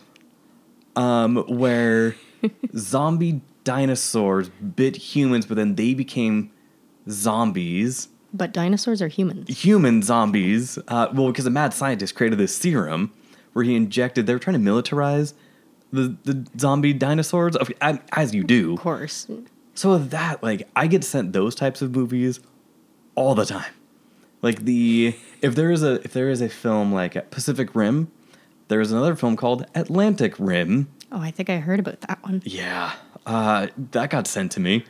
um, 0.96 1.38
where 1.48 2.16
zombie 2.76 3.42
dinosaurs 3.64 4.50
bit 4.50 4.96
humans, 4.96 5.46
but 5.46 5.56
then 5.56 5.76
they 5.76 5.94
became 5.94 6.52
zombies. 7.08 8.08
But 8.34 8.54
dinosaurs 8.54 9.02
are 9.02 9.08
humans. 9.08 9.64
Human 9.64 10.02
zombies. 10.04 10.78
Uh, 10.88 11.08
well, 11.14 11.28
because 11.28 11.46
a 11.46 11.50
mad 11.50 11.74
scientist 11.74 12.16
created 12.16 12.38
this 12.38 12.56
serum 12.56 13.12
where 13.54 13.66
he 13.66 13.76
injected. 13.76 14.28
They 14.28 14.34
were 14.34 14.40
trying 14.40 14.64
to 14.64 14.72
militarize 14.72 15.34
the 15.92 16.16
the 16.24 16.46
zombie 16.58 16.94
dinosaurs, 16.94 17.56
as 18.12 18.34
you 18.34 18.44
do. 18.44 18.74
Of 18.74 18.80
course. 18.80 19.28
So 19.74 19.92
with 19.92 20.12
that, 20.12 20.44
like 20.44 20.68
I 20.76 20.88
get 20.88 21.04
sent 21.04 21.34
those 21.34 21.56
types 21.56 21.82
of 21.82 21.96
movies 21.96 22.40
all 23.16 23.36
the 23.36 23.46
time. 23.46 23.74
Like 24.42 24.66
the 24.66 25.16
if 25.42 25.56
there 25.56 25.72
is 25.72 25.84
a 25.84 25.96
if 26.04 26.14
there 26.14 26.30
is 26.30 26.42
a 26.42 26.50
film 26.50 26.94
like 26.94 27.32
Pacific 27.32 27.76
Rim, 27.76 28.12
there 28.68 28.82
is 28.82 28.92
another 28.92 29.16
film 29.16 29.36
called 29.36 29.66
Atlantic 29.76 30.36
Rim. 30.38 30.90
Oh, 31.12 31.20
I 31.20 31.32
think 31.32 31.50
I 31.50 31.58
heard 31.58 31.80
about 31.80 32.02
that 32.02 32.22
one. 32.24 32.42
Yeah, 32.46 32.94
uh, 33.26 33.68
that 33.92 34.12
got 34.12 34.28
sent 34.28 34.52
to 34.54 34.60
me. 34.60 34.86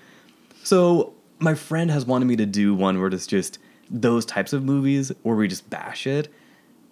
So 0.64 1.14
my 1.40 1.56
friend 1.56 1.90
has 1.92 2.06
wanted 2.06 2.26
me 2.26 2.36
to 2.36 2.46
do 2.46 2.74
one 2.74 3.00
where 3.00 3.08
it's 3.08 3.28
just 3.28 3.60
those 3.90 4.26
types 4.26 4.54
of 4.54 4.64
movies 4.64 5.12
where 5.24 5.36
we 5.36 5.48
just 5.48 5.70
bash 5.70 6.06
it, 6.06 6.28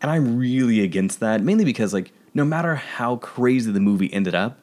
and 0.01 0.09
I'm 0.09 0.37
really 0.37 0.81
against 0.81 1.19
that. 1.19 1.41
Mainly 1.41 1.65
because 1.65 1.93
like 1.93 2.11
no 2.33 2.45
matter 2.45 2.75
how 2.75 3.17
crazy 3.17 3.71
the 3.71 3.79
movie 3.79 4.11
ended 4.13 4.35
up, 4.35 4.59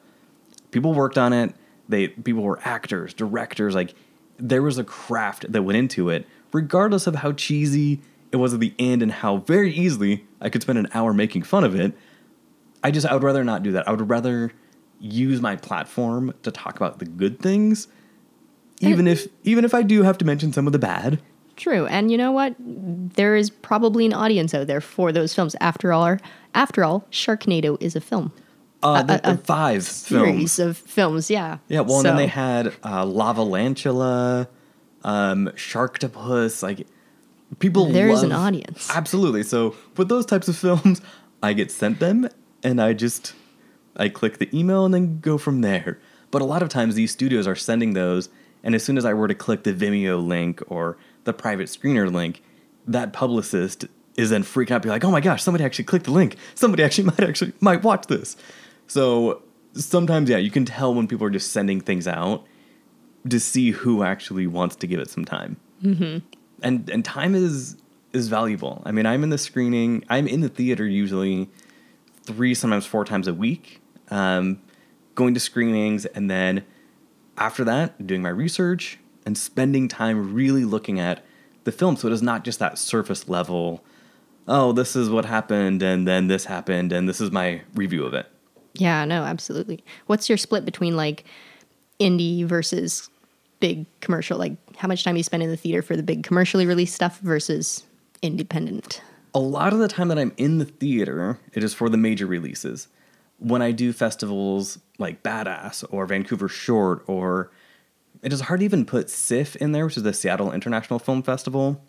people 0.71 0.93
worked 0.93 1.17
on 1.17 1.33
it. 1.33 1.53
They 1.87 2.09
people 2.09 2.43
were 2.43 2.59
actors, 2.63 3.13
directors. 3.13 3.75
Like 3.75 3.93
there 4.37 4.61
was 4.61 4.77
a 4.77 4.83
craft 4.83 5.51
that 5.51 5.61
went 5.63 5.77
into 5.77 6.09
it, 6.09 6.27
regardless 6.51 7.07
of 7.07 7.15
how 7.15 7.31
cheesy 7.33 8.01
it 8.31 8.37
was 8.37 8.53
at 8.53 8.59
the 8.59 8.73
end 8.79 9.01
and 9.01 9.11
how 9.11 9.37
very 9.37 9.71
easily 9.71 10.25
I 10.41 10.49
could 10.49 10.61
spend 10.61 10.77
an 10.77 10.87
hour 10.93 11.13
making 11.13 11.43
fun 11.43 11.63
of 11.63 11.75
it. 11.75 11.93
I 12.83 12.91
just 12.91 13.07
I 13.07 13.13
would 13.13 13.23
rather 13.23 13.43
not 13.43 13.63
do 13.63 13.71
that. 13.73 13.87
I 13.87 13.91
would 13.91 14.09
rather 14.09 14.51
use 14.99 15.41
my 15.41 15.55
platform 15.55 16.33
to 16.43 16.51
talk 16.51 16.75
about 16.75 16.99
the 16.99 17.05
good 17.05 17.39
things, 17.39 17.87
even 18.79 19.07
if 19.07 19.27
even 19.43 19.65
if 19.65 19.73
I 19.73 19.81
do 19.83 20.03
have 20.03 20.17
to 20.19 20.25
mention 20.25 20.53
some 20.53 20.67
of 20.67 20.73
the 20.73 20.79
bad. 20.79 21.21
True, 21.55 21.85
and 21.87 22.11
you 22.11 22.17
know 22.17 22.33
what? 22.33 22.53
There 22.59 23.35
is 23.37 23.49
probably 23.49 24.05
an 24.05 24.11
audience 24.13 24.53
out 24.53 24.67
there 24.67 24.81
for 24.81 25.13
those 25.13 25.33
films. 25.33 25.55
After 25.61 25.93
all, 25.93 26.17
after 26.53 26.83
all, 26.83 27.07
Sharknado 27.11 27.77
is 27.81 27.95
a 27.95 28.01
film. 28.01 28.33
Uh, 28.83 29.01
the, 29.03 29.31
a- 29.31 29.37
five 29.37 29.83
Series 29.83 30.57
films. 30.57 30.59
of 30.59 30.77
films, 30.77 31.29
yeah. 31.31 31.57
Yeah, 31.69 31.79
well, 31.79 31.97
and 31.99 32.05
then 32.05 32.17
they 32.17 32.27
had 32.27 32.67
uh, 32.83 33.05
Lavalantula, 33.05 34.47
um, 35.03 35.49
Sharktopus. 35.55 36.61
Like 36.61 36.87
people, 37.59 37.85
There 37.87 38.09
is 38.09 38.21
an 38.23 38.31
audience. 38.31 38.89
Absolutely. 38.93 39.43
So 39.43 39.75
with 39.97 40.09
those 40.09 40.25
types 40.25 40.47
of 40.47 40.57
films, 40.65 41.01
I 41.41 41.53
get 41.53 41.71
sent 41.71 41.99
them, 41.99 42.27
and 42.63 42.81
I 42.81 42.93
just 42.93 43.33
I 43.95 44.09
click 44.09 44.39
the 44.39 44.49
email 44.57 44.85
and 44.85 44.93
then 44.93 45.19
go 45.19 45.37
from 45.37 45.61
there. 45.61 45.99
But 46.31 46.41
a 46.41 46.45
lot 46.45 46.61
of 46.61 46.69
times 46.69 46.95
these 46.95 47.11
studios 47.11 47.47
are 47.47 47.55
sending 47.55 47.93
those, 47.93 48.27
and 48.65 48.73
as 48.75 48.83
soon 48.83 48.97
as 48.97 49.05
I 49.05 49.13
were 49.13 49.27
to 49.27 49.35
click 49.35 49.63
the 49.63 49.73
Vimeo 49.73 50.25
link 50.25 50.61
or 50.67 50.97
the 51.23 51.33
private 51.33 51.67
screener 51.67 52.11
link, 52.11 52.41
that 52.87 53.13
publicist 53.13 53.85
is 54.17 54.31
then 54.31 54.43
freaking 54.43 54.71
out, 54.71 54.81
be 54.81 54.89
like, 54.89 55.05
"Oh 55.05 55.11
my 55.11 55.21
gosh, 55.21 55.43
somebody 55.43 55.63
actually 55.63 55.85
clicked 55.85 56.05
the 56.05 56.11
link. 56.11 56.35
Somebody 56.55 56.83
actually 56.87 57.05
might 57.05 57.21
actually 57.21 57.53
might 57.61 57.83
watch 57.83 58.07
this." 58.07 58.35
So 58.87 59.43
sometimes, 59.73 60.29
yeah, 60.29 60.37
you 60.37 60.51
can 60.51 60.65
tell 60.65 60.93
when 60.93 61.07
people 61.07 61.27
are 61.27 61.31
just 61.31 61.51
sending 61.51 61.79
things 61.79 62.07
out 62.07 62.45
to 63.29 63.39
see 63.39 63.71
who 63.71 64.03
actually 64.03 64.47
wants 64.47 64.75
to 64.77 64.87
give 64.87 64.99
it 64.99 65.09
some 65.09 65.25
time. 65.25 65.57
Mm-hmm. 65.83 66.25
And 66.63 66.89
and 66.89 67.05
time 67.05 67.35
is 67.35 67.77
is 68.13 68.29
valuable. 68.29 68.81
I 68.83 68.91
mean, 68.91 69.05
I'm 69.05 69.23
in 69.23 69.29
the 69.29 69.37
screening. 69.37 70.03
I'm 70.09 70.27
in 70.27 70.41
the 70.41 70.49
theater 70.49 70.87
usually 70.87 71.49
three, 72.23 72.55
sometimes 72.55 72.87
four 72.87 73.05
times 73.05 73.27
a 73.27 73.33
week, 73.33 73.81
um, 74.09 74.59
going 75.13 75.35
to 75.35 75.39
screenings, 75.39 76.07
and 76.07 76.31
then 76.31 76.65
after 77.37 77.63
that, 77.63 78.05
doing 78.05 78.21
my 78.21 78.29
research 78.29 78.97
and 79.25 79.37
spending 79.37 79.87
time 79.87 80.33
really 80.33 80.65
looking 80.65 80.99
at 80.99 81.23
the 81.63 81.71
film. 81.71 81.95
So 81.95 82.07
it 82.07 82.13
is 82.13 82.21
not 82.21 82.43
just 82.43 82.59
that 82.59 82.77
surface 82.77 83.27
level. 83.27 83.83
Oh, 84.47 84.71
this 84.71 84.95
is 84.95 85.09
what 85.09 85.25
happened, 85.25 85.81
and 85.81 86.07
then 86.07 86.27
this 86.27 86.45
happened, 86.45 86.91
and 86.91 87.09
this 87.09 87.19
is 87.19 87.31
my 87.31 87.61
review 87.73 88.05
of 88.05 88.13
it. 88.13 88.27
Yeah, 88.73 89.05
no, 89.05 89.23
absolutely. 89.23 89.83
What's 90.05 90.29
your 90.29 90.37
split 90.37 90.65
between 90.65 90.95
like 90.95 91.25
indie 91.99 92.45
versus 92.45 93.09
big 93.59 93.85
commercial? 94.01 94.37
Like 94.37 94.53
how 94.77 94.87
much 94.87 95.03
time 95.03 95.17
you 95.17 95.23
spend 95.23 95.41
in 95.41 95.49
the 95.49 95.57
theater 95.57 95.81
for 95.81 95.95
the 95.95 96.03
big 96.03 96.23
commercially 96.23 96.65
released 96.65 96.93
stuff 96.93 97.19
versus 97.19 97.83
independent? 98.21 99.01
a 99.35 99.39
lot 99.39 99.73
of 99.73 99.79
the 99.79 99.89
time 99.89 100.07
that 100.07 100.17
I'm 100.17 100.31
in 100.37 100.59
the 100.59 100.65
theater, 100.65 101.37
it 101.53 101.61
is 101.61 101.73
for 101.73 101.89
the 101.89 101.97
major 101.97 102.25
releases. 102.25 102.87
When 103.39 103.61
I 103.61 103.71
do 103.71 103.91
festivals 103.93 104.79
like 104.97 105.23
Badass 105.23 105.83
or 105.89 106.05
Vancouver 106.05 106.47
Short, 106.47 107.03
or 107.07 107.51
it 108.21 108.31
is 108.31 108.41
hard 108.41 108.61
to 108.61 108.65
even 108.65 108.85
put 108.85 109.09
SIFF 109.09 109.55
in 109.57 109.71
there, 109.71 109.85
which 109.85 109.97
is 109.97 110.03
the 110.03 110.13
Seattle 110.13 110.51
International 110.51 110.99
Film 110.99 111.21
Festival. 111.21 111.81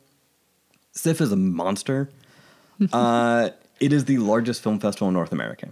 SIFF 0.92 1.20
is 1.20 1.32
a 1.32 1.36
monster. 1.36 2.10
uh, 2.92 3.50
it 3.80 3.92
is 3.92 4.06
the 4.06 4.18
largest 4.18 4.62
film 4.62 4.80
festival 4.80 5.08
in 5.08 5.14
North 5.14 5.32
America. 5.32 5.68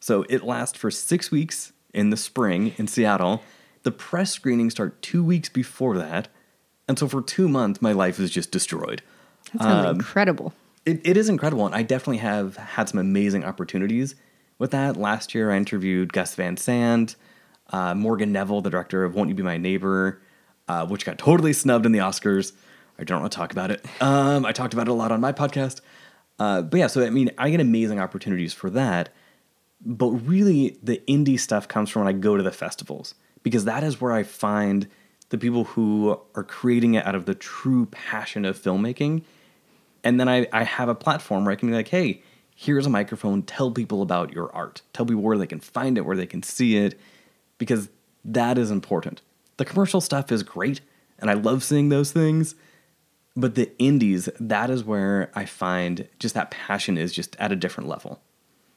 So 0.00 0.24
it 0.28 0.42
lasts 0.42 0.76
for 0.76 0.90
six 0.90 1.30
weeks 1.30 1.72
in 1.94 2.10
the 2.10 2.16
spring 2.16 2.74
in 2.76 2.86
Seattle. 2.88 3.42
The 3.84 3.92
press 3.92 4.32
screenings 4.32 4.72
start 4.74 5.00
two 5.00 5.22
weeks 5.22 5.48
before 5.48 5.96
that. 5.98 6.28
And 6.88 6.98
so 6.98 7.08
for 7.08 7.22
two 7.22 7.48
months, 7.48 7.80
my 7.80 7.92
life 7.92 8.18
is 8.18 8.30
just 8.30 8.50
destroyed. 8.50 9.02
That 9.52 9.62
sounds 9.62 9.86
Um, 9.86 9.96
incredible. 9.96 10.52
It, 10.84 11.00
it 11.02 11.16
is 11.16 11.30
incredible, 11.30 11.64
and 11.64 11.74
I 11.74 11.82
definitely 11.82 12.18
have 12.18 12.56
had 12.56 12.90
some 12.90 12.98
amazing 12.98 13.44
opportunities 13.44 14.14
with 14.58 14.70
that. 14.72 14.96
Last 14.96 15.34
year, 15.34 15.50
I 15.50 15.56
interviewed 15.56 16.12
Gus 16.12 16.34
Van 16.34 16.56
Sant, 16.56 17.16
uh, 17.70 17.94
Morgan 17.94 18.32
Neville, 18.32 18.60
the 18.60 18.70
director 18.70 19.04
of 19.04 19.14
Won't 19.14 19.28
You 19.28 19.34
Be 19.34 19.42
My 19.42 19.56
Neighbor, 19.56 20.20
uh, 20.68 20.86
which 20.86 21.04
got 21.04 21.18
totally 21.18 21.52
snubbed 21.52 21.86
in 21.86 21.92
the 21.92 21.98
Oscars. 21.98 22.52
I 22.98 23.04
don't 23.04 23.20
want 23.20 23.32
to 23.32 23.36
talk 23.36 23.52
about 23.52 23.70
it. 23.70 23.84
Um, 24.00 24.46
I 24.46 24.52
talked 24.52 24.72
about 24.74 24.88
it 24.88 24.90
a 24.90 24.94
lot 24.94 25.12
on 25.12 25.20
my 25.20 25.32
podcast. 25.32 25.80
Uh, 26.38 26.62
but 26.62 26.78
yeah, 26.78 26.86
so 26.86 27.04
I 27.04 27.10
mean, 27.10 27.30
I 27.38 27.50
get 27.50 27.60
amazing 27.60 27.98
opportunities 27.98 28.52
for 28.52 28.70
that. 28.70 29.10
But 29.84 30.10
really, 30.10 30.78
the 30.82 31.02
indie 31.08 31.38
stuff 31.38 31.68
comes 31.68 31.90
from 31.90 32.04
when 32.04 32.14
I 32.14 32.18
go 32.18 32.36
to 32.36 32.42
the 32.42 32.52
festivals 32.52 33.14
because 33.42 33.64
that 33.66 33.84
is 33.84 34.00
where 34.00 34.12
I 34.12 34.22
find 34.22 34.88
the 35.28 35.38
people 35.38 35.64
who 35.64 36.18
are 36.34 36.44
creating 36.44 36.94
it 36.94 37.06
out 37.06 37.14
of 37.14 37.26
the 37.26 37.34
true 37.34 37.86
passion 37.86 38.44
of 38.44 38.58
filmmaking 38.58 39.22
and 40.04 40.20
then 40.20 40.28
I, 40.28 40.46
I 40.52 40.62
have 40.62 40.88
a 40.88 40.94
platform 40.94 41.44
where 41.44 41.52
I 41.52 41.56
can 41.56 41.68
be 41.68 41.74
like, 41.74 41.88
hey, 41.88 42.22
here's 42.54 42.86
a 42.86 42.90
microphone. 42.90 43.42
Tell 43.42 43.70
people 43.70 44.02
about 44.02 44.32
your 44.32 44.54
art. 44.54 44.82
Tell 44.92 45.04
people 45.04 45.22
where 45.22 45.38
they 45.38 45.46
can 45.46 45.60
find 45.60 45.98
it, 45.98 46.02
where 46.02 46.16
they 46.16 46.26
can 46.26 46.42
see 46.42 46.76
it, 46.76 46.98
because 47.58 47.90
that 48.24 48.56
is 48.56 48.70
important. 48.70 49.20
The 49.56 49.64
commercial 49.64 50.00
stuff 50.00 50.32
is 50.32 50.42
great, 50.42 50.80
and 51.18 51.30
I 51.30 51.34
love 51.34 51.62
seeing 51.62 51.88
those 51.88 52.12
things. 52.12 52.54
But 53.36 53.56
the 53.56 53.72
indies, 53.78 54.28
that 54.38 54.70
is 54.70 54.84
where 54.84 55.32
I 55.34 55.44
find 55.44 56.08
just 56.20 56.34
that 56.36 56.52
passion 56.52 56.96
is 56.96 57.12
just 57.12 57.34
at 57.40 57.50
a 57.50 57.56
different 57.56 57.88
level. 57.88 58.20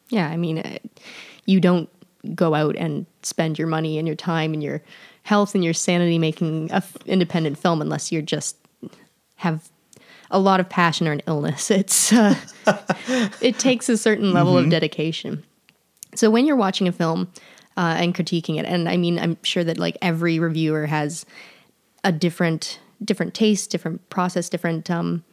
Yeah, 0.10 0.28
I 0.28 0.38
mean, 0.38 0.60
uh, 0.60 0.78
you 1.46 1.60
don't 1.60 1.90
go 2.34 2.56
out 2.56 2.76
and 2.76 3.06
spend 3.22 3.60
your 3.60 3.68
money 3.68 4.00
and 4.00 4.08
your 4.08 4.16
time 4.16 4.54
and 4.54 4.64
your 4.64 4.82
health 5.24 5.54
and 5.54 5.64
your 5.64 5.74
sanity 5.74 6.18
making 6.18 6.72
a 6.72 6.78
f- 6.78 6.98
independent 7.06 7.58
film 7.58 7.82
unless 7.82 8.12
you're 8.12 8.22
just 8.22 8.58
have 9.36 9.70
a 10.32 10.40
lot 10.40 10.60
of 10.60 10.70
passion 10.70 11.08
or 11.08 11.12
an 11.12 11.22
illness. 11.28 11.72
It's 11.78 12.12
uh, 12.14 12.36
it 13.42 13.60
takes 13.60 13.90
a 13.90 13.98
certain 13.98 14.34
level 14.34 14.58
of 14.58 14.70
dedication. 14.70 15.44
So 16.16 16.30
when 16.30 16.46
you're 16.46 16.56
watching 16.56 16.88
a 16.88 16.92
film 16.92 17.32
uh, 17.76 17.96
and 17.98 18.16
critiquing 18.16 18.58
it, 18.60 18.66
and 18.66 18.90
I 18.90 18.98
mean, 18.98 19.20
I'm 19.20 19.38
sure 19.44 19.64
that 19.64 19.78
like 19.78 19.98
every 20.02 20.40
reviewer 20.40 20.86
has 20.88 21.26
a 22.04 22.12
different 22.12 22.80
different 23.04 23.34
taste, 23.34 23.70
different 23.70 24.08
process, 24.10 24.50
different. 24.50 24.90
Um, 24.90 25.24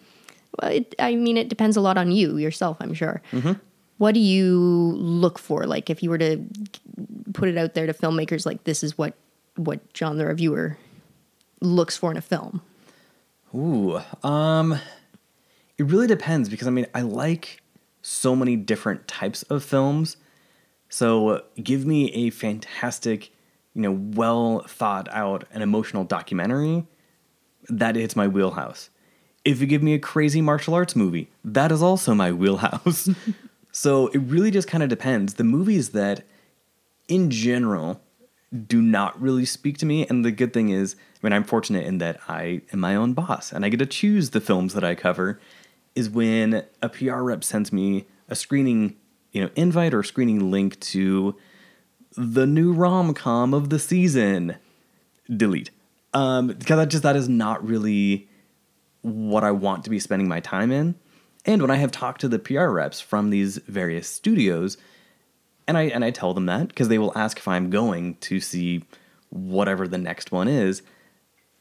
well, 0.61 0.71
it, 0.71 0.95
I 0.99 1.17
mean, 1.17 1.37
it 1.37 1.49
depends 1.49 1.77
a 1.77 1.81
lot 1.81 1.97
on 1.97 2.13
you 2.13 2.37
yourself. 2.37 2.77
I'm 2.81 2.95
sure. 2.95 3.23
What 3.99 4.13
do 4.13 4.21
you 4.21 4.59
look 4.97 5.39
for? 5.39 5.67
Like, 5.67 5.89
if 5.89 6.03
you 6.03 6.11
were 6.11 6.19
to 6.19 6.45
put 7.33 7.49
it 7.49 7.57
out 7.57 7.75
there 7.75 7.87
to 7.87 7.95
filmmakers, 7.95 8.45
like 8.45 8.65
this 8.65 8.83
is 8.83 8.99
what 8.99 9.15
what 9.57 9.93
John 9.95 10.19
the 10.19 10.27
reviewer 10.27 10.77
looks 11.61 11.97
for 11.97 12.11
in 12.11 12.17
a 12.17 12.23
film. 12.23 12.61
Ooh, 13.55 14.01
um, 14.23 14.79
it 15.79 15.85
really 15.85 16.07
depends 16.07 16.49
because 16.49 16.67
I 16.67 16.71
mean, 16.71 16.87
I 16.95 17.03
like 17.03 17.63
so 18.03 18.35
many 18.35 18.57
different 18.57 19.07
types 19.07 19.43
of 19.45 19.63
films. 19.65 20.17
So 20.89 21.43
give 21.63 21.87
me 21.87 22.13
a 22.13 22.31
fantastic, 22.31 23.31
you 23.75 23.83
know, 23.83 23.93
well 23.93 24.65
thought 24.69 25.09
out 25.13 25.45
and 25.53 25.63
emotional 25.63 26.05
documentary. 26.05 26.87
That 27.69 27.97
hits 27.97 28.15
my 28.15 28.29
wheelhouse. 28.29 28.91
If 29.45 29.61
you 29.61 29.67
give 29.67 29.83
me 29.83 29.95
a 29.95 29.99
crazy 29.99 30.41
martial 30.41 30.75
arts 30.75 30.97
movie, 30.97 31.31
that 31.45 31.71
is 31.71 31.83
also 31.83 32.15
my 32.15 32.33
wheelhouse. 32.33 33.09
so 33.73 34.09
it 34.09 34.19
really 34.19 34.51
just 34.51 34.69
kind 34.69 34.83
of 34.83 34.89
depends. 34.89 35.35
The 35.35 35.45
movies 35.45 35.91
that, 35.91 36.25
in 37.09 37.31
general, 37.31 38.01
do 38.67 38.81
not 38.81 39.21
really 39.21 39.45
speak 39.45 39.79
to 39.79 39.87
me. 39.87 40.07
And 40.07 40.25
the 40.25 40.31
good 40.31 40.53
thing 40.53 40.69
is, 40.69 40.97
Mean, 41.25 41.33
I'm 41.33 41.45
fortunate 41.45 41.87
in 41.87 41.99
that 41.99 42.21
I 42.29 42.61
am 42.71 42.81
my 42.81 42.95
own 42.95 43.15
boss 43.15 43.51
and 43.51 43.65
I 43.65 43.71
get 43.71 43.79
to 43.79 43.87
choose 43.87 44.31
the 44.31 44.43
films 44.43 44.75
that 44.75 44.85
I 44.85 44.95
cover. 44.95 45.41
Is 45.95 46.11
when 46.11 46.65
a 46.83 46.91
PR 46.91 47.23
rep 47.23 47.43
sends 47.43 47.73
me 47.73 48.05
a 48.29 48.35
screening, 48.35 48.97
you 49.33 49.43
know, 49.43 49.49
invite 49.57 49.95
or 49.95 50.03
screening 50.03 50.51
link 50.51 50.79
to 50.81 51.35
the 52.15 52.47
new 52.47 52.75
rom 52.75 53.15
com 53.15 53.55
of 53.55 53.71
the 53.71 53.79
season. 53.79 54.57
Delete. 55.35 55.71
Um, 56.13 56.49
because 56.49 56.77
that 56.77 56.91
just 56.91 57.05
that 57.05 57.17
is 57.17 57.29
not 57.29 57.67
really 57.67 58.29
what 59.01 59.45
I 59.45 59.51
want 59.51 59.85
to 59.85 59.91
be 59.91 60.01
spending 60.01 60.29
my 60.29 60.41
time 60.41 60.71
in. 60.71 60.95
And 61.47 61.63
when 61.63 61.71
I 61.71 61.77
have 61.77 61.91
talked 61.91 62.21
to 62.21 62.29
the 62.29 62.39
PR 62.39 62.67
reps 62.67 63.01
from 63.01 63.31
these 63.31 63.57
various 63.67 64.09
studios, 64.09 64.77
and 65.67 65.79
I 65.79 65.85
and 65.85 66.05
I 66.05 66.11
tell 66.11 66.35
them 66.35 66.45
that 66.47 66.69
because 66.69 66.89
they 66.89 66.99
will 66.99 67.17
ask 67.17 67.39
if 67.39 67.49
I'm 67.49 67.71
going 67.71 68.17
to 68.17 68.41
see 68.41 68.85
whatever 69.31 69.89
the 69.89 69.97
next 69.97 70.31
one 70.31 70.49
is, 70.49 70.83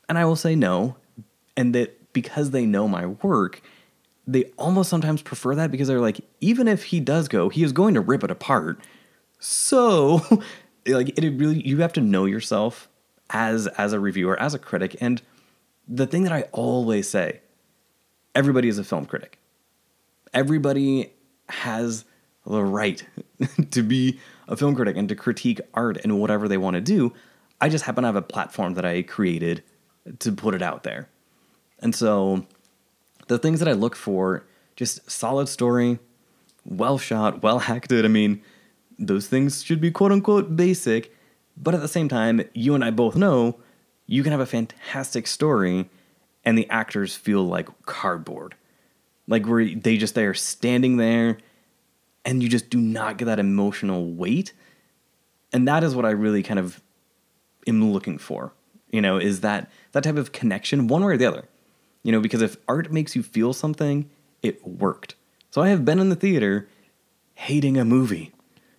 and 0.10 0.18
I 0.18 0.26
will 0.26 0.36
say 0.36 0.56
no, 0.56 0.96
and 1.56 1.74
that 1.76 2.14
because 2.14 2.52
they 2.52 2.66
know 2.66 2.88
my 2.88 3.08
work, 3.08 3.62
they 4.28 4.46
almost 4.58 4.90
sometimes 4.90 5.22
prefer 5.22 5.56
that 5.56 5.72
because 5.72 5.88
they're 5.88 6.00
like, 6.00 6.22
even 6.40 6.68
if 6.68 6.86
he 6.86 7.00
does 7.00 7.28
go, 7.28 7.50
he 7.50 7.64
is 7.64 7.72
going 7.72 7.94
to 7.96 8.02
rip 8.02 8.24
it 8.24 8.32
apart. 8.32 8.80
So, 9.40 10.22
like, 10.88 11.18
it 11.18 11.38
really 11.38 11.66
you 11.68 11.82
have 11.82 11.94
to 11.94 12.02
know 12.02 12.26
yourself 12.26 12.88
as 13.30 13.68
as 13.68 13.94
a 13.94 14.00
reviewer, 14.00 14.40
as 14.40 14.54
a 14.54 14.60
critic, 14.60 14.96
and 15.02 15.22
the 15.88 16.08
thing 16.08 16.24
that 16.24 16.32
I 16.32 16.44
always 16.52 17.10
say, 17.10 17.42
everybody 18.36 18.68
is 18.68 18.78
a 18.78 18.84
film 18.84 19.06
critic. 19.06 19.38
Everybody 20.34 21.14
has 21.50 22.06
the 22.46 22.64
right 22.64 23.06
to 23.72 23.84
be 23.84 24.20
a 24.48 24.56
film 24.56 24.76
critic 24.76 24.98
and 24.98 25.08
to 25.10 25.16
critique 25.16 25.62
art 25.74 25.98
and 26.04 26.20
whatever 26.20 26.48
they 26.48 26.58
want 26.58 26.76
to 26.76 26.82
do. 26.82 27.14
I 27.62 27.70
just 27.70 27.86
happen 27.86 28.04
to 28.04 28.08
have 28.08 28.16
a 28.16 28.22
platform 28.22 28.74
that 28.74 28.86
I 28.86 29.04
created 29.04 29.64
to 30.20 30.32
put 30.32 30.56
it 30.56 30.62
out 30.62 30.84
there. 30.84 31.10
And 31.80 31.94
so 31.96 32.46
the 33.28 33.38
things 33.38 33.60
that 33.60 33.68
I 33.68 33.74
look 33.74 33.96
for 33.96 34.46
just 34.76 35.10
solid 35.10 35.48
story, 35.48 36.00
well 36.66 36.98
shot, 36.98 37.42
well 37.42 37.62
acted. 37.68 38.06
I 38.06 38.10
mean, 38.10 38.42
those 38.98 39.28
things 39.28 39.64
should 39.64 39.82
be 39.82 39.92
quote 39.92 40.12
unquote 40.12 40.56
basic. 40.56 41.16
But 41.56 41.76
at 41.76 41.82
the 41.82 41.88
same 41.88 42.10
time, 42.10 42.44
you 42.54 42.74
and 42.74 42.84
I 42.84 42.90
both 42.90 43.16
know 43.16 43.60
you 44.08 44.24
can 44.24 44.32
have 44.32 44.42
a 44.42 44.46
fantastic 44.46 45.28
story 45.28 45.90
and 46.44 46.58
the 46.58 46.70
actors 46.70 47.16
feel 47.16 47.44
like 47.44 47.70
cardboard. 47.86 48.56
Like 49.28 49.46
where 49.46 49.64
they 49.64 49.98
just 49.98 50.16
they 50.16 50.26
are 50.26 50.34
standing 50.34 50.98
there 50.98 51.38
and 52.26 52.42
you 52.42 52.50
just 52.50 52.70
do 52.70 52.80
not 52.80 53.18
get 53.18 53.26
that 53.26 53.40
emotional 53.40 54.12
weight. 54.12 54.54
And 55.52 55.68
that 55.68 55.84
is 55.84 55.96
what 55.96 56.06
I 56.06 56.12
really 56.12 56.44
kind 56.44 56.60
of 56.60 56.82
am 57.68 57.92
looking 57.92 58.18
for. 58.18 58.54
You 58.94 59.02
know, 59.02 59.18
is 59.18 59.42
that 59.42 59.72
that 59.92 60.04
type 60.04 60.18
of 60.18 60.32
connection 60.32 60.88
one 60.88 61.04
way 61.04 61.14
or 61.14 61.18
the 61.18 61.26
other. 61.26 61.46
You 62.04 62.12
know, 62.12 62.22
because 62.22 62.42
if 62.42 62.58
art 62.68 62.92
makes 62.92 63.16
you 63.16 63.24
feel 63.24 63.52
something, 63.52 64.10
it 64.44 64.66
worked. 64.66 65.16
So 65.50 65.62
I 65.62 65.70
have 65.70 65.84
been 65.84 66.00
in 66.00 66.10
the 66.10 66.16
theater 66.16 66.70
hating 67.34 67.78
a 67.78 67.84
movie. 67.84 68.32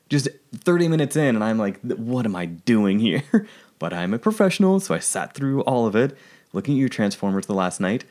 Just 0.08 0.28
30 0.54 0.86
minutes 0.88 1.16
in, 1.16 1.34
and 1.34 1.42
I'm 1.42 1.58
like, 1.58 1.80
what 1.80 2.26
am 2.26 2.36
I 2.36 2.46
doing 2.46 3.00
here? 3.00 3.48
but 3.78 3.92
I'm 3.92 4.14
a 4.14 4.18
professional, 4.18 4.78
so 4.78 4.94
I 4.94 5.00
sat 5.00 5.34
through 5.34 5.62
all 5.62 5.86
of 5.86 5.96
it, 5.96 6.16
looking 6.52 6.74
at 6.74 6.78
your 6.78 6.88
Transformers 6.88 7.46
The 7.46 7.54
Last 7.54 7.80
Knight. 7.80 8.04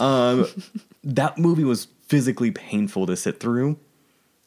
Um, 0.00 0.46
that 1.04 1.36
movie 1.36 1.64
was 1.64 1.88
physically 2.06 2.50
painful 2.50 3.06
to 3.06 3.16
sit 3.16 3.40
through. 3.40 3.78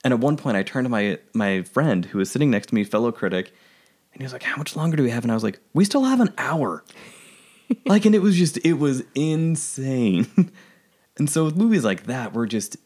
And 0.04 0.14
at 0.14 0.20
one 0.20 0.38
point, 0.38 0.58
I 0.58 0.64
turned 0.64 0.86
to 0.86 0.90
my, 0.90 1.20
my 1.34 1.62
friend 1.64 2.06
who 2.06 2.18
was 2.18 2.32
sitting 2.32 2.50
next 2.50 2.68
to 2.68 2.76
me, 2.76 2.84
fellow 2.84 3.12
critic, 3.12 3.54
and 4.16 4.22
he 4.22 4.26
was 4.26 4.34
like, 4.34 4.44
How 4.44 4.56
much 4.56 4.76
longer 4.78 4.96
do 4.96 5.04
we 5.04 5.10
have? 5.12 5.24
And 5.24 5.32
I 5.32 5.36
was 5.36 5.44
like, 5.44 5.60
We 5.74 5.84
still 5.84 6.06
have 6.06 6.22
an 6.22 6.34
hour. 6.38 6.84
like, 7.86 8.06
and 8.06 8.16
it 8.16 8.20
was 8.20 8.38
just, 8.38 8.58
it 8.66 8.74
was 8.74 9.04
insane. 9.14 10.28
and 11.18 11.30
so 11.30 11.44
with 11.46 11.58
movies 11.58 11.84
like 11.84 12.04
that, 12.06 12.34
we're 12.34 12.46
just, 12.46 12.78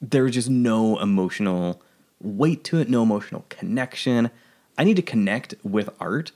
there 0.00 0.24
was 0.24 0.32
just 0.32 0.48
no 0.48 0.98
emotional 0.98 1.82
weight 2.22 2.64
to 2.64 2.78
it, 2.78 2.88
no 2.88 3.02
emotional 3.02 3.44
connection. 3.50 4.30
I 4.78 4.84
need 4.84 4.96
to 4.96 5.02
connect 5.02 5.54
with 5.62 5.90
art 6.00 6.32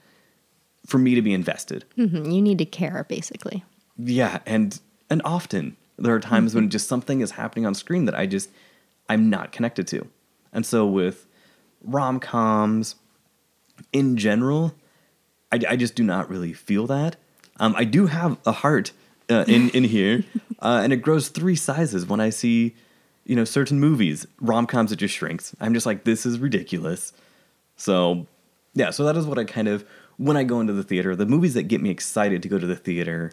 for 0.85 0.99
me 0.99 1.15
to 1.15 1.23
be 1.23 1.33
invested. 1.33 1.85
hmm 1.97 2.31
You 2.31 2.43
need 2.43 2.59
to 2.59 2.67
care, 2.67 3.07
basically. 3.09 3.65
Yeah, 3.97 4.41
and 4.45 4.79
and 5.09 5.23
often 5.25 5.77
there 5.99 6.15
are 6.15 6.21
times 6.21 6.55
when 6.55 6.69
just 6.69 6.89
something 6.89 7.21
is 7.21 7.31
happening 7.33 7.65
on 7.65 7.75
screen 7.75 8.05
that 8.05 8.15
I 8.15 8.27
just 8.27 8.51
I'm 9.09 9.31
not 9.31 9.53
connected 9.53 9.87
to. 9.89 10.07
And 10.53 10.67
so 10.67 10.87
with 10.87 11.27
rom-coms 11.83 12.97
in 13.93 14.17
general, 14.17 14.75
I, 15.53 15.61
I 15.71 15.77
just 15.77 15.95
do 15.95 16.03
not 16.03 16.29
really 16.29 16.53
feel 16.53 16.87
that. 16.89 17.17
Um, 17.61 17.75
I 17.77 17.85
do 17.85 18.07
have 18.07 18.39
a 18.45 18.53
heart 18.53 18.93
uh, 19.31 19.45
in 19.47 19.71
in 19.71 19.85
here, 19.85 20.25
uh, 20.61 20.81
and 20.83 20.93
it 20.93 20.97
grows 20.99 21.29
three 21.29 21.57
sizes 21.57 22.07
when 22.07 22.21
I 22.21 22.31
see, 22.31 22.75
you 23.25 23.37
know, 23.37 23.45
certain 23.45 23.79
movies. 23.79 24.27
Rom 24.41 24.67
coms 24.67 24.93
it 24.93 24.97
just 24.97 25.15
shrinks. 25.15 25.55
I'm 25.61 25.75
just 25.75 25.87
like, 25.87 26.05
this 26.05 26.27
is 26.27 26.39
ridiculous. 26.39 27.13
So, 27.77 28.27
yeah. 28.75 28.91
So 28.91 29.05
that 29.05 29.17
is 29.17 29.27
what 29.27 29.39
I 29.39 29.45
kind 29.45 29.69
of 29.69 29.85
when 30.17 30.37
I 30.37 30.45
go 30.45 30.61
into 30.61 30.73
the 30.73 30.83
theater. 30.83 31.15
The 31.15 31.27
movies 31.27 31.55
that 31.55 31.65
get 31.65 31.81
me 31.81 31.91
excited 31.91 32.43
to 32.43 32.49
go 32.49 32.59
to 32.59 32.67
the 32.67 32.77
theater, 32.77 33.33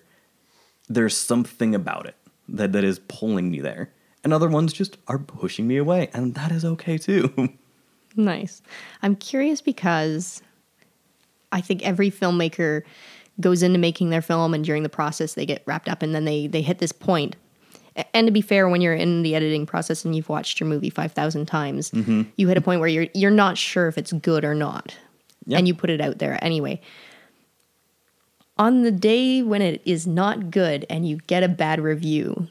there's 0.88 1.17
something 1.17 1.74
about 1.74 2.05
it 2.05 2.15
that 2.48 2.71
that 2.74 2.83
is 2.83 3.00
pulling 3.07 3.50
me 3.50 3.62
there, 3.62 3.91
and 4.24 4.33
other 4.33 4.50
ones 4.50 4.74
just 4.74 4.98
are 5.07 5.19
pushing 5.19 5.67
me 5.67 5.77
away, 5.77 6.10
and 6.13 6.36
that 6.36 6.51
is 6.51 6.63
okay 6.63 6.98
too. 6.98 7.50
Nice. 8.15 8.61
I'm 9.01 9.15
curious 9.15 9.61
because 9.61 10.41
I 11.51 11.61
think 11.61 11.83
every 11.83 12.11
filmmaker 12.11 12.83
goes 13.39 13.63
into 13.63 13.79
making 13.79 14.09
their 14.09 14.21
film 14.21 14.53
and 14.53 14.63
during 14.63 14.83
the 14.83 14.89
process 14.89 15.33
they 15.33 15.45
get 15.45 15.63
wrapped 15.65 15.89
up 15.89 16.01
and 16.01 16.13
then 16.13 16.25
they 16.25 16.47
they 16.47 16.61
hit 16.61 16.79
this 16.79 16.91
point. 16.91 17.35
And 18.13 18.27
to 18.27 18.31
be 18.31 18.41
fair, 18.41 18.69
when 18.69 18.79
you're 18.79 18.93
in 18.93 19.21
the 19.21 19.35
editing 19.35 19.65
process 19.65 20.05
and 20.05 20.15
you've 20.15 20.29
watched 20.29 20.61
your 20.61 20.69
movie 20.69 20.89
5,000 20.89 21.45
times, 21.45 21.91
mm-hmm. 21.91 22.21
you 22.37 22.47
hit 22.47 22.57
a 22.57 22.61
point 22.61 22.79
where 22.79 22.87
you're 22.87 23.07
you're 23.13 23.31
not 23.31 23.57
sure 23.57 23.87
if 23.87 23.97
it's 23.97 24.13
good 24.13 24.45
or 24.45 24.55
not. 24.55 24.95
Yeah. 25.45 25.57
And 25.57 25.67
you 25.67 25.73
put 25.73 25.89
it 25.89 25.99
out 25.99 26.19
there 26.19 26.41
anyway. 26.43 26.79
On 28.57 28.83
the 28.83 28.91
day 28.91 29.41
when 29.41 29.61
it 29.61 29.81
is 29.85 30.05
not 30.05 30.51
good 30.51 30.85
and 30.89 31.07
you 31.07 31.17
get 31.27 31.43
a 31.43 31.47
bad 31.49 31.81
review, 31.81 32.47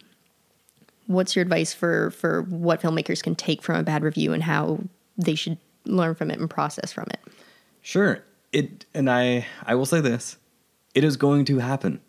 what's 1.06 1.36
your 1.36 1.42
advice 1.42 1.72
for 1.72 2.10
for 2.10 2.42
what 2.42 2.82
filmmakers 2.82 3.22
can 3.22 3.34
take 3.34 3.62
from 3.62 3.76
a 3.76 3.82
bad 3.82 4.02
review 4.02 4.32
and 4.32 4.42
how 4.42 4.80
they 5.20 5.34
should 5.34 5.58
learn 5.84 6.14
from 6.14 6.30
it 6.30 6.38
and 6.38 6.48
process 6.48 6.92
from 6.92 7.06
it? 7.10 7.20
Sure. 7.82 8.24
It 8.52 8.86
and 8.94 9.08
I 9.10 9.46
I 9.64 9.74
will 9.74 9.86
say 9.86 10.00
this. 10.00 10.36
It 10.94 11.04
is 11.04 11.16
going 11.16 11.44
to 11.46 11.58
happen. 11.58 12.00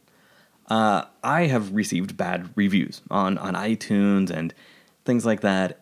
Uh, 0.67 1.05
I 1.23 1.47
have 1.47 1.73
received 1.73 2.17
bad 2.17 2.49
reviews 2.55 3.01
on 3.11 3.37
on 3.37 3.53
iTunes 3.53 4.29
and 4.29 4.53
things 5.05 5.25
like 5.25 5.41
that. 5.41 5.81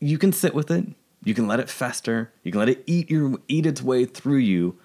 You 0.00 0.18
can 0.18 0.32
sit 0.32 0.54
with 0.54 0.70
it. 0.70 0.86
You 1.24 1.34
can 1.34 1.46
let 1.46 1.60
it 1.60 1.70
fester. 1.70 2.32
You 2.42 2.52
can 2.52 2.58
let 2.60 2.68
it 2.68 2.84
eat 2.86 3.10
your 3.10 3.38
eat 3.48 3.66
its 3.66 3.82
way 3.82 4.04
through 4.04 4.38
you, 4.38 4.78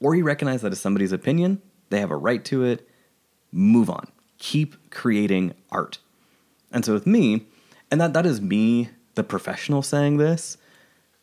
or 0.00 0.14
you 0.14 0.24
recognize 0.24 0.62
that 0.62 0.72
it's 0.72 0.80
somebody's 0.80 1.12
opinion. 1.12 1.60
They 1.90 2.00
have 2.00 2.10
a 2.10 2.16
right 2.16 2.44
to 2.46 2.64
it. 2.64 2.88
Move 3.52 3.90
on. 3.90 4.08
Keep 4.38 4.90
creating 4.90 5.54
art. 5.70 5.98
And 6.72 6.84
so 6.84 6.94
with 6.94 7.06
me, 7.06 7.46
and 7.90 8.00
that 8.00 8.14
that 8.14 8.26
is 8.26 8.40
me, 8.40 8.88
the 9.14 9.24
professional 9.24 9.82
saying 9.82 10.16
this, 10.16 10.56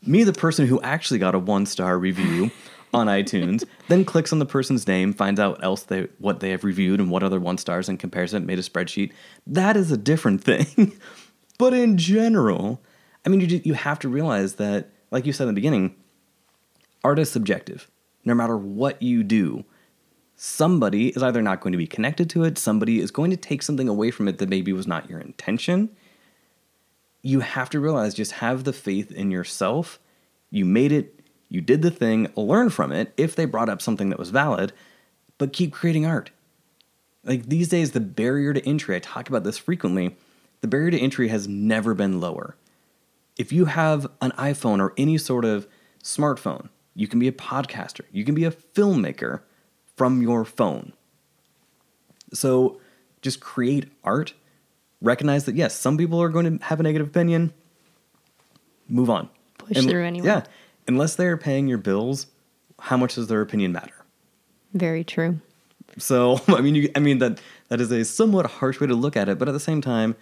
me, 0.05 0.23
the 0.23 0.33
person 0.33 0.67
who 0.67 0.81
actually 0.81 1.19
got 1.19 1.35
a 1.35 1.39
one 1.39 1.65
star 1.65 1.97
review 1.97 2.51
on 2.93 3.07
iTunes, 3.07 3.63
then 3.87 4.05
clicks 4.05 4.33
on 4.33 4.39
the 4.39 4.45
person's 4.45 4.87
name, 4.87 5.13
finds 5.13 5.39
out 5.39 5.63
else 5.63 5.83
they 5.83 6.07
what 6.19 6.39
they 6.39 6.51
have 6.51 6.63
reviewed 6.63 6.99
and 6.99 7.11
what 7.11 7.23
other 7.23 7.39
one 7.39 7.57
stars, 7.57 7.89
and 7.89 7.99
compares 7.99 8.33
it, 8.33 8.41
made 8.41 8.59
a 8.59 8.63
spreadsheet. 8.63 9.11
That 9.45 9.75
is 9.75 9.91
a 9.91 9.97
different 9.97 10.43
thing. 10.43 10.97
but 11.57 11.73
in 11.73 11.97
general, 11.97 12.81
I 13.25 13.29
mean, 13.29 13.41
you 13.41 13.61
you 13.63 13.73
have 13.73 13.99
to 13.99 14.09
realize 14.09 14.55
that, 14.55 14.89
like 15.11 15.25
you 15.25 15.33
said 15.33 15.43
in 15.43 15.49
the 15.49 15.59
beginning, 15.59 15.95
art 17.03 17.19
is 17.19 17.29
subjective. 17.29 17.89
No 18.25 18.33
matter 18.33 18.57
what 18.57 19.01
you 19.01 19.23
do, 19.23 19.65
somebody 20.35 21.09
is 21.09 21.23
either 21.23 21.41
not 21.41 21.61
going 21.61 21.71
to 21.71 21.77
be 21.77 21.87
connected 21.87 22.29
to 22.31 22.43
it, 22.43 22.57
somebody 22.57 22.99
is 22.99 23.11
going 23.11 23.31
to 23.31 23.37
take 23.37 23.61
something 23.61 23.87
away 23.87 24.11
from 24.11 24.27
it 24.27 24.37
that 24.39 24.49
maybe 24.49 24.73
was 24.73 24.87
not 24.87 25.09
your 25.09 25.19
intention 25.19 25.89
you 27.21 27.41
have 27.41 27.69
to 27.71 27.79
realize 27.79 28.13
just 28.13 28.33
have 28.33 28.63
the 28.63 28.73
faith 28.73 29.11
in 29.11 29.31
yourself. 29.31 29.99
You 30.49 30.65
made 30.65 30.91
it, 30.91 31.19
you 31.49 31.61
did 31.61 31.81
the 31.81 31.91
thing, 31.91 32.31
learn 32.35 32.69
from 32.69 32.91
it 32.91 33.13
if 33.17 33.35
they 33.35 33.45
brought 33.45 33.69
up 33.69 33.81
something 33.81 34.09
that 34.09 34.19
was 34.19 34.29
valid, 34.29 34.73
but 35.37 35.53
keep 35.53 35.73
creating 35.73 36.05
art. 36.05 36.31
Like 37.23 37.47
these 37.47 37.67
days, 37.67 37.91
the 37.91 37.99
barrier 37.99 38.53
to 38.53 38.65
entry, 38.67 38.95
I 38.95 38.99
talk 38.99 39.29
about 39.29 39.43
this 39.43 39.57
frequently, 39.57 40.15
the 40.61 40.67
barrier 40.67 40.91
to 40.91 40.99
entry 40.99 41.27
has 41.27 41.47
never 41.47 41.93
been 41.93 42.19
lower. 42.19 42.55
If 43.37 43.51
you 43.51 43.65
have 43.65 44.07
an 44.21 44.31
iPhone 44.31 44.79
or 44.79 44.93
any 44.97 45.17
sort 45.17 45.45
of 45.45 45.67
smartphone, 46.03 46.69
you 46.95 47.07
can 47.07 47.19
be 47.19 47.27
a 47.27 47.33
podcaster, 47.33 48.01
you 48.11 48.25
can 48.25 48.35
be 48.35 48.45
a 48.45 48.51
filmmaker 48.51 49.41
from 49.95 50.21
your 50.21 50.45
phone. 50.45 50.93
So 52.33 52.79
just 53.21 53.39
create 53.39 53.91
art 54.03 54.33
recognize 55.01 55.45
that 55.45 55.55
yes, 55.55 55.75
some 55.75 55.97
people 55.97 56.21
are 56.21 56.29
going 56.29 56.57
to 56.59 56.65
have 56.65 56.79
a 56.79 56.83
negative 56.83 57.07
opinion. 57.07 57.53
Move 58.87 59.09
on. 59.09 59.29
Push 59.57 59.83
through 59.83 60.03
anyway. 60.03 60.27
Yeah. 60.27 60.43
Unless 60.87 61.15
they're 61.15 61.37
paying 61.37 61.67
your 61.67 61.77
bills, 61.77 62.27
how 62.79 62.97
much 62.97 63.15
does 63.15 63.27
their 63.27 63.41
opinion 63.41 63.71
matter? 63.71 63.93
Very 64.73 65.03
true. 65.03 65.39
So 65.97 66.41
I 66.47 66.61
mean, 66.61 66.75
you, 66.75 66.91
I 66.95 66.99
mean 66.99 67.19
that 67.19 67.39
that 67.69 67.81
is 67.81 67.91
a 67.91 68.03
somewhat 68.05 68.45
harsh 68.45 68.79
way 68.79 68.87
to 68.87 68.95
look 68.95 69.15
at 69.15 69.29
it, 69.29 69.37
but 69.37 69.47
at 69.47 69.51
the 69.51 69.59
same 69.59 69.81
time, 69.81 70.15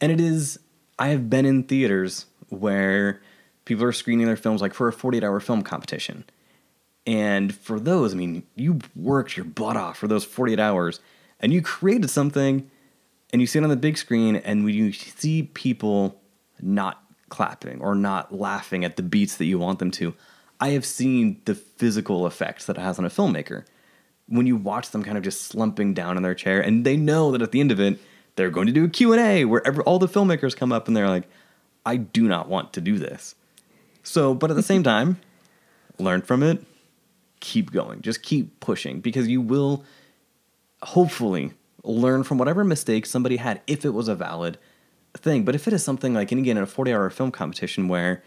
and 0.00 0.12
it 0.12 0.20
is. 0.20 0.58
I 0.98 1.08
have 1.08 1.30
been 1.30 1.46
in 1.46 1.64
theaters 1.64 2.26
where 2.48 3.20
people 3.64 3.84
are 3.84 3.92
screening 3.92 4.26
their 4.26 4.36
films 4.36 4.60
like 4.60 4.74
for 4.74 4.88
a 4.88 4.92
48 4.92 5.24
hour 5.24 5.40
film 5.40 5.62
competition, 5.62 6.24
and 7.06 7.54
for 7.54 7.80
those, 7.80 8.12
I 8.12 8.16
mean, 8.16 8.44
you 8.54 8.80
worked 8.94 9.36
your 9.36 9.44
butt 9.44 9.76
off 9.76 9.98
for 9.98 10.06
those 10.06 10.24
48 10.24 10.60
hours, 10.60 11.00
and 11.40 11.52
you 11.52 11.62
created 11.62 12.10
something, 12.10 12.70
and 13.32 13.40
you 13.40 13.46
see 13.46 13.58
it 13.58 13.62
on 13.62 13.70
the 13.70 13.76
big 13.76 13.96
screen, 13.96 14.36
and 14.36 14.64
when 14.64 14.74
you 14.74 14.92
see 14.92 15.44
people 15.44 16.20
not 16.60 17.02
clapping 17.28 17.80
or 17.80 17.94
not 17.94 18.34
laughing 18.34 18.84
at 18.84 18.96
the 18.96 19.02
beats 19.02 19.36
that 19.38 19.46
you 19.46 19.58
want 19.58 19.78
them 19.78 19.90
to, 19.90 20.14
I 20.60 20.68
have 20.70 20.84
seen 20.84 21.40
the 21.46 21.54
physical 21.54 22.26
effects 22.26 22.66
that 22.66 22.76
it 22.76 22.80
has 22.80 22.98
on 22.98 23.04
a 23.04 23.08
filmmaker. 23.08 23.64
When 24.28 24.46
you 24.46 24.56
watch 24.56 24.90
them 24.90 25.02
kind 25.02 25.16
of 25.16 25.24
just 25.24 25.42
slumping 25.42 25.94
down 25.94 26.16
in 26.16 26.22
their 26.22 26.34
chair 26.34 26.60
and 26.60 26.84
they 26.84 26.96
know 26.96 27.32
that 27.32 27.42
at 27.42 27.50
the 27.50 27.58
end 27.58 27.72
of 27.72 27.80
it 27.80 27.98
they're 28.36 28.50
going 28.50 28.66
to 28.66 28.72
do 28.72 28.84
a 28.84 28.88
q&a 28.88 29.44
where 29.44 29.66
every, 29.66 29.82
all 29.84 29.98
the 29.98 30.06
filmmakers 30.06 30.56
come 30.56 30.72
up 30.72 30.86
and 30.86 30.96
they're 30.96 31.08
like 31.08 31.28
i 31.84 31.96
do 31.96 32.28
not 32.28 32.48
want 32.48 32.72
to 32.74 32.80
do 32.80 32.98
this. 32.98 33.34
So 34.04 34.34
but 34.34 34.50
at 34.50 34.56
the 34.56 34.62
same 34.62 34.82
time 34.82 35.18
learn 35.98 36.22
from 36.22 36.42
it. 36.42 36.62
Keep 37.40 37.72
going. 37.72 38.02
Just 38.02 38.22
keep 38.22 38.60
pushing 38.60 39.00
because 39.00 39.26
you 39.26 39.40
will 39.40 39.84
hopefully 40.82 41.54
learn 41.84 42.22
from 42.22 42.38
whatever 42.38 42.64
mistake 42.64 43.06
somebody 43.06 43.36
had 43.36 43.60
if 43.66 43.84
it 43.84 43.90
was 43.90 44.08
a 44.08 44.14
valid 44.14 44.58
thing. 45.14 45.44
But 45.44 45.54
if 45.54 45.66
it 45.66 45.74
is 45.74 45.84
something 45.84 46.14
like 46.14 46.32
and 46.32 46.40
again 46.40 46.56
in 46.56 46.62
a 46.62 46.66
40 46.66 46.92
hour 46.92 47.10
film 47.10 47.30
competition 47.30 47.88
where 47.88 48.22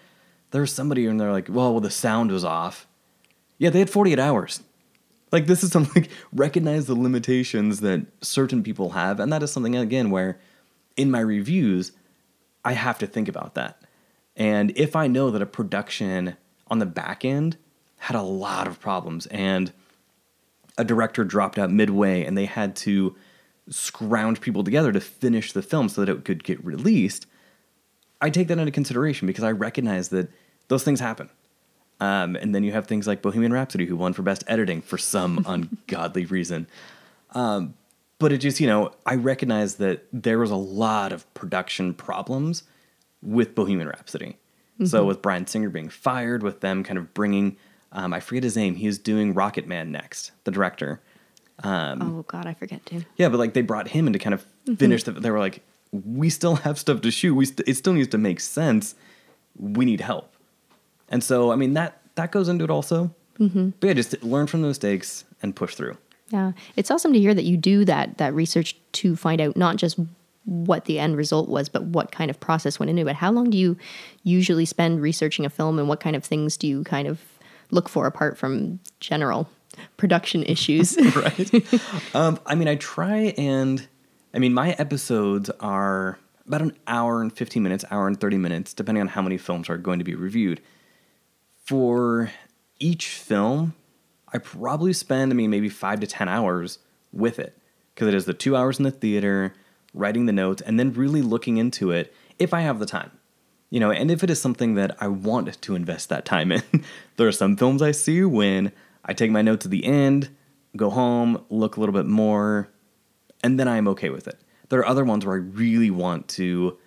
there's 0.51 0.73
somebody 0.73 1.05
and 1.05 1.19
they're 1.19 1.31
like 1.31 1.49
well, 1.49 1.71
well 1.71 1.81
the 1.81 1.89
sound 1.89 2.31
was 2.31 2.43
off. 2.43 2.87
Yeah 3.57 3.69
they 3.69 3.79
had 3.79 3.89
48 3.89 4.19
hours. 4.19 4.61
Like 5.31 5.47
this 5.47 5.63
is 5.63 5.71
something 5.71 6.03
like 6.03 6.11
recognize 6.33 6.85
the 6.85 6.95
limitations 6.95 7.81
that 7.81 8.05
certain 8.21 8.63
people 8.63 8.91
have, 8.91 9.19
and 9.19 9.31
that 9.33 9.43
is 9.43 9.51
something 9.51 9.75
again 9.75 10.09
where 10.09 10.39
in 10.95 11.11
my 11.11 11.19
reviews 11.19 11.91
I 12.63 12.73
have 12.73 12.97
to 12.99 13.07
think 13.07 13.27
about 13.27 13.55
that. 13.55 13.81
And 14.35 14.71
if 14.75 14.95
I 14.95 15.07
know 15.07 15.31
that 15.31 15.41
a 15.41 15.45
production 15.45 16.35
on 16.67 16.79
the 16.79 16.85
back 16.85 17.23
end 17.23 17.57
had 17.97 18.15
a 18.15 18.21
lot 18.21 18.67
of 18.67 18.79
problems 18.79 19.27
and 19.27 19.71
a 20.77 20.83
director 20.83 21.23
dropped 21.23 21.57
out 21.57 21.71
midway 21.71 22.23
and 22.25 22.37
they 22.37 22.45
had 22.45 22.75
to 22.75 23.15
scrounge 23.69 24.41
people 24.41 24.63
together 24.63 24.91
to 24.91 24.99
finish 24.99 25.51
the 25.51 25.61
film 25.61 25.89
so 25.89 26.03
that 26.03 26.11
it 26.11 26.25
could 26.25 26.43
get 26.43 26.63
released, 26.63 27.25
I 28.21 28.29
take 28.29 28.47
that 28.47 28.57
into 28.57 28.71
consideration 28.71 29.27
because 29.27 29.43
I 29.43 29.51
recognize 29.51 30.09
that 30.09 30.29
those 30.67 30.83
things 30.83 30.99
happen. 30.99 31.29
Um, 31.99 32.35
and 32.35 32.53
then 32.53 32.63
you 32.63 32.71
have 32.73 32.87
things 32.87 33.07
like 33.07 33.21
Bohemian 33.21 33.53
Rhapsody, 33.53 33.85
who 33.85 33.95
won 33.95 34.13
for 34.13 34.21
Best 34.21 34.43
Editing 34.47 34.81
for 34.81 34.97
some 34.97 35.43
ungodly 35.47 36.25
reason. 36.25 36.67
Um, 37.31 37.75
but 38.19 38.31
it 38.31 38.37
just, 38.37 38.59
you 38.59 38.67
know, 38.67 38.91
I 39.05 39.15
recognize 39.15 39.75
that 39.75 40.05
there 40.11 40.39
was 40.39 40.51
a 40.51 40.55
lot 40.55 41.11
of 41.11 41.31
production 41.33 41.93
problems 41.93 42.63
with 43.21 43.55
Bohemian 43.55 43.87
Rhapsody. 43.87 44.37
So 44.83 45.05
with 45.05 45.21
Bryan 45.21 45.47
Singer 45.47 45.69
being 45.69 45.87
fired, 45.87 46.43
with 46.43 46.59
them 46.59 46.83
kind 46.83 46.97
of 46.97 47.13
bringing, 47.13 47.55
um, 47.93 48.13
I 48.13 48.19
forget 48.19 48.43
his 48.43 48.57
name, 48.57 48.75
he's 48.75 48.97
doing 48.97 49.33
Rocketman 49.33 49.87
next, 49.87 50.31
the 50.43 50.51
director. 50.51 51.01
Oh 51.63 52.25
God, 52.27 52.45
I 52.45 52.53
forget 52.53 52.85
to. 52.87 53.03
Yeah, 53.17 53.29
but 53.29 53.37
like 53.37 53.53
they 53.53 53.61
brought 53.61 53.87
him 53.87 54.07
in 54.07 54.13
to 54.13 54.19
kind 54.19 54.33
of 54.33 54.45
finish 54.77 55.03
the. 55.03 55.11
They 55.11 55.31
were 55.31 55.39
like, 55.39 55.61
we 55.91 56.29
still 56.29 56.55
have 56.55 56.77
stuff 56.77 57.01
to 57.01 57.11
shoot. 57.11 57.35
We 57.35 57.45
st- 57.45 57.67
it 57.67 57.75
still 57.75 57.93
needs 57.93 58.09
to 58.09 58.17
make 58.17 58.39
sense. 58.39 58.95
We 59.57 59.85
need 59.85 60.01
help, 60.01 60.35
and 61.09 61.23
so 61.23 61.51
I 61.51 61.55
mean 61.55 61.73
that 61.73 62.01
that 62.15 62.31
goes 62.31 62.49
into 62.49 62.63
it 62.63 62.69
also. 62.69 63.13
Mm-hmm. 63.39 63.69
But 63.79 63.87
yeah, 63.87 63.93
just 63.93 64.23
learn 64.23 64.47
from 64.47 64.61
the 64.61 64.67
mistakes 64.67 65.25
and 65.41 65.55
push 65.55 65.75
through. 65.75 65.97
Yeah, 66.29 66.53
it's 66.75 66.89
awesome 66.89 67.13
to 67.13 67.19
hear 67.19 67.33
that 67.33 67.43
you 67.43 67.57
do 67.57 67.85
that 67.85 68.17
that 68.17 68.33
research 68.33 68.75
to 68.93 69.15
find 69.15 69.39
out 69.39 69.55
not 69.55 69.77
just 69.77 69.99
what 70.45 70.85
the 70.85 70.99
end 70.99 71.17
result 71.17 71.49
was, 71.49 71.69
but 71.69 71.83
what 71.83 72.11
kind 72.11 72.29
of 72.29 72.39
process 72.39 72.79
went 72.79 72.89
into 72.89 73.07
it. 73.07 73.15
How 73.15 73.31
long 73.31 73.49
do 73.49 73.57
you 73.57 73.77
usually 74.23 74.65
spend 74.65 75.01
researching 75.01 75.45
a 75.45 75.49
film, 75.49 75.79
and 75.79 75.87
what 75.87 75.99
kind 75.99 76.15
of 76.15 76.23
things 76.23 76.57
do 76.57 76.67
you 76.67 76.83
kind 76.83 77.07
of 77.07 77.21
look 77.71 77.89
for 77.89 78.05
apart 78.05 78.37
from 78.37 78.79
general 78.99 79.49
production 79.97 80.43
issues? 80.43 80.97
right? 81.15 82.15
um, 82.15 82.39
I 82.45 82.55
mean, 82.55 82.67
I 82.67 82.75
try 82.75 83.33
and, 83.37 83.87
I 84.33 84.39
mean, 84.39 84.53
my 84.53 84.71
episodes 84.73 85.49
are 85.59 86.19
about 86.47 86.61
an 86.61 86.77
hour 86.87 87.21
and 87.21 87.31
15 87.33 87.63
minutes, 87.63 87.85
hour 87.89 88.07
and 88.07 88.19
30 88.19 88.37
minutes, 88.37 88.73
depending 88.73 89.01
on 89.01 89.07
how 89.09 89.21
many 89.21 89.37
films 89.37 89.69
are 89.69 89.77
going 89.77 89.99
to 89.99 90.05
be 90.05 90.15
reviewed. 90.15 90.61
For 91.65 92.31
each 92.79 93.07
film, 93.07 93.73
I 94.31 94.37
probably 94.37 94.93
spend, 94.93 95.31
I 95.31 95.35
mean, 95.35 95.49
maybe 95.49 95.69
five 95.69 95.99
to 96.01 96.07
10 96.07 96.27
hours 96.27 96.79
with 97.11 97.39
it 97.39 97.57
because 97.93 98.07
it 98.07 98.13
is 98.13 98.25
the 98.25 98.33
two 98.33 98.55
hours 98.55 98.77
in 98.77 98.83
the 98.83 98.91
theater, 98.91 99.53
writing 99.93 100.25
the 100.25 100.33
notes, 100.33 100.61
and 100.61 100.79
then 100.79 100.93
really 100.93 101.21
looking 101.21 101.57
into 101.57 101.91
it 101.91 102.13
if 102.37 102.53
I 102.53 102.61
have 102.61 102.79
the 102.79 102.85
time. 102.85 103.11
You 103.69 103.79
know, 103.79 103.91
and 103.91 104.11
if 104.11 104.23
it 104.23 104.29
is 104.29 104.39
something 104.39 104.75
that 104.75 104.95
I 104.99 105.07
want 105.07 105.61
to 105.61 105.75
invest 105.75 106.09
that 106.09 106.25
time 106.25 106.51
in, 106.51 106.61
there 107.17 107.27
are 107.27 107.31
some 107.31 107.57
films 107.57 107.81
I 107.81 107.91
see 107.91 108.23
when 108.23 108.71
I 109.05 109.13
take 109.13 109.31
my 109.31 109.41
notes 109.41 109.63
to 109.63 109.69
the 109.69 109.85
end, 109.85 110.35
go 110.75 110.89
home, 110.89 111.45
look 111.49 111.77
a 111.77 111.79
little 111.79 111.93
bit 111.93 112.07
more, 112.07 112.69
and 113.43 113.59
then 113.59 113.67
I'm 113.67 113.87
okay 113.89 114.09
with 114.09 114.27
it. 114.27 114.39
There 114.69 114.79
are 114.79 114.87
other 114.87 115.05
ones 115.05 115.25
where 115.25 115.35
I 115.35 115.39
really 115.39 115.91
want 115.91 116.27
to 116.29 116.77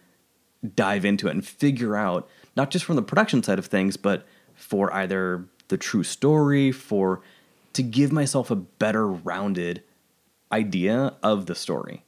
dive 0.74 1.04
into 1.04 1.28
it 1.28 1.30
and 1.30 1.46
figure 1.46 1.96
out, 1.96 2.28
not 2.56 2.70
just 2.70 2.84
from 2.84 2.96
the 2.96 3.02
production 3.02 3.42
side 3.42 3.58
of 3.58 3.66
things, 3.66 3.96
but 3.96 4.26
for 4.54 4.92
either 4.92 5.46
the 5.68 5.76
true 5.76 6.02
story, 6.02 6.72
for 6.72 7.20
to 7.74 7.82
give 7.82 8.10
myself 8.10 8.50
a 8.50 8.56
better 8.56 9.06
rounded 9.06 9.84
idea 10.50 11.14
of 11.22 11.46
the 11.46 11.54
story. 11.54 12.02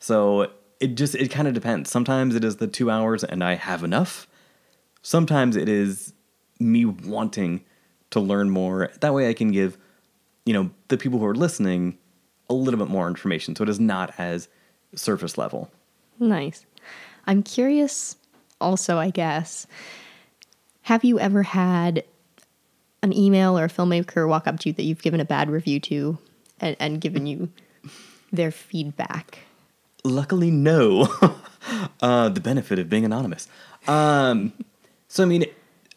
So 0.00 0.50
it 0.80 0.96
just 0.96 1.14
it 1.14 1.30
kind 1.30 1.46
of 1.46 1.54
depends. 1.54 1.90
Sometimes 1.90 2.34
it 2.34 2.42
is 2.42 2.56
the 2.56 2.66
2 2.66 2.90
hours 2.90 3.22
and 3.22 3.44
I 3.44 3.54
have 3.54 3.84
enough. 3.84 4.26
Sometimes 5.02 5.54
it 5.54 5.68
is 5.68 6.14
me 6.58 6.84
wanting 6.84 7.64
to 8.14 8.20
learn 8.20 8.50
more. 8.50 8.90
That 9.00 9.12
way 9.12 9.28
I 9.28 9.34
can 9.34 9.50
give, 9.50 9.76
you 10.46 10.54
know, 10.54 10.70
the 10.88 10.96
people 10.96 11.18
who 11.18 11.26
are 11.26 11.34
listening 11.34 11.98
a 12.48 12.54
little 12.54 12.78
bit 12.78 12.88
more 12.88 13.08
information 13.08 13.54
so 13.54 13.62
it 13.62 13.68
is 13.68 13.80
not 13.80 14.14
as 14.18 14.48
surface 14.94 15.36
level. 15.36 15.70
Nice. 16.18 16.64
I'm 17.26 17.42
curious 17.42 18.16
also, 18.60 18.98
I 18.98 19.10
guess, 19.10 19.66
have 20.82 21.04
you 21.04 21.18
ever 21.18 21.42
had 21.42 22.04
an 23.02 23.12
email 23.12 23.58
or 23.58 23.64
a 23.64 23.68
filmmaker 23.68 24.28
walk 24.28 24.46
up 24.46 24.60
to 24.60 24.68
you 24.68 24.72
that 24.74 24.84
you've 24.84 25.02
given 25.02 25.20
a 25.20 25.24
bad 25.24 25.50
review 25.50 25.80
to 25.80 26.18
and, 26.60 26.76
and 26.78 27.00
given 27.00 27.26
you 27.26 27.50
their 28.32 28.50
feedback? 28.50 29.40
Luckily, 30.04 30.50
no. 30.50 31.08
uh, 32.00 32.28
the 32.28 32.40
benefit 32.40 32.78
of 32.78 32.88
being 32.88 33.04
anonymous. 33.04 33.48
Um, 33.88 34.52
so, 35.08 35.24
I 35.24 35.26
mean, 35.26 35.46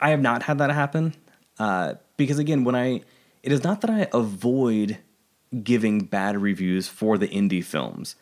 I 0.02 0.10
have 0.10 0.22
not 0.22 0.44
had 0.44 0.58
that 0.58 0.72
happen 0.72 1.14
uh, 1.60 1.96
because, 2.18 2.40
again, 2.40 2.64
when 2.64 2.76
I, 2.76 3.02
it 3.44 3.52
is 3.52 3.64
not 3.64 3.82
that 3.82 3.90
I 3.90 4.08
avoid 4.14 4.98
giving 5.64 6.02
bad 6.02 6.38
reviews 6.42 6.88
for 6.88 7.18
the 7.18 7.28
indie 7.28 7.64
films, 7.64 8.16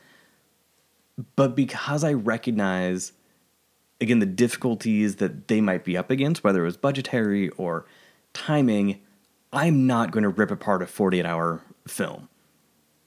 but 1.36 1.56
because 1.56 2.04
I 2.04 2.14
recognize, 2.14 3.14
again, 4.02 4.20
the 4.20 4.26
difficulties 4.26 5.18
that 5.18 5.48
they 5.48 5.62
might 5.62 5.84
be 5.84 5.98
up 5.98 6.10
against, 6.10 6.44
whether 6.44 6.62
it 6.62 6.66
was 6.66 6.78
budgetary 6.78 7.50
or 7.50 7.86
timing, 8.34 9.02
I'm 9.54 9.88
not 9.88 10.12
going 10.12 10.24
to 10.24 10.30
rip 10.30 10.52
apart 10.52 10.82
a 10.82 10.88
48 10.88 11.26
hour 11.26 11.62
film 11.88 12.28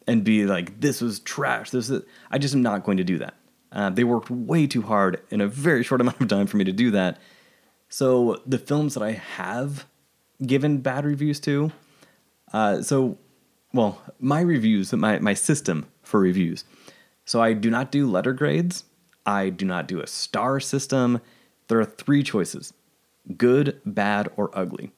and 0.06 0.24
be 0.24 0.46
like, 0.46 0.80
this 0.80 1.00
was 1.00 1.20
trash. 1.20 1.70
This 1.70 1.90
is, 1.90 2.02
I 2.30 2.38
just 2.38 2.54
am 2.54 2.62
not 2.62 2.84
going 2.84 2.96
to 2.96 3.04
do 3.04 3.18
that. 3.18 3.34
Uh, 3.70 3.90
they 3.90 4.04
worked 4.04 4.30
way 4.30 4.66
too 4.66 4.80
hard 4.82 5.20
in 5.30 5.42
a 5.42 5.46
very 5.46 5.82
short 5.84 6.00
amount 6.00 6.20
of 6.20 6.28
time 6.28 6.46
for 6.46 6.56
me 6.56 6.64
to 6.64 6.72
do 6.72 6.90
that. 6.92 7.20
So 7.90 8.42
the 8.46 8.58
films 8.58 8.94
that 8.94 9.02
I 9.02 9.12
have 9.12 9.86
given 10.44 10.78
bad 10.78 11.04
reviews 11.04 11.40
to, 11.40 11.72
uh, 12.52 12.82
so, 12.82 13.18
well, 13.72 14.00
my 14.18 14.40
reviews, 14.40 14.92
my, 14.92 15.18
my 15.18 15.34
system 15.34 15.86
for 16.02 16.20
reviews. 16.20 16.64
So 17.24 17.42
I 17.42 17.52
do 17.52 17.70
not 17.70 17.92
do 17.92 18.06
letter 18.06 18.32
grades. 18.32 18.84
I 19.26 19.50
do 19.50 19.66
not 19.66 19.86
do 19.86 20.00
a 20.00 20.06
star 20.06 20.60
system. 20.60 21.20
There 21.68 21.78
are 21.78 21.84
three 21.84 22.22
choices 22.22 22.72
good, 23.36 23.78
bad, 23.84 24.30
or 24.36 24.50
ugly. 24.54 24.90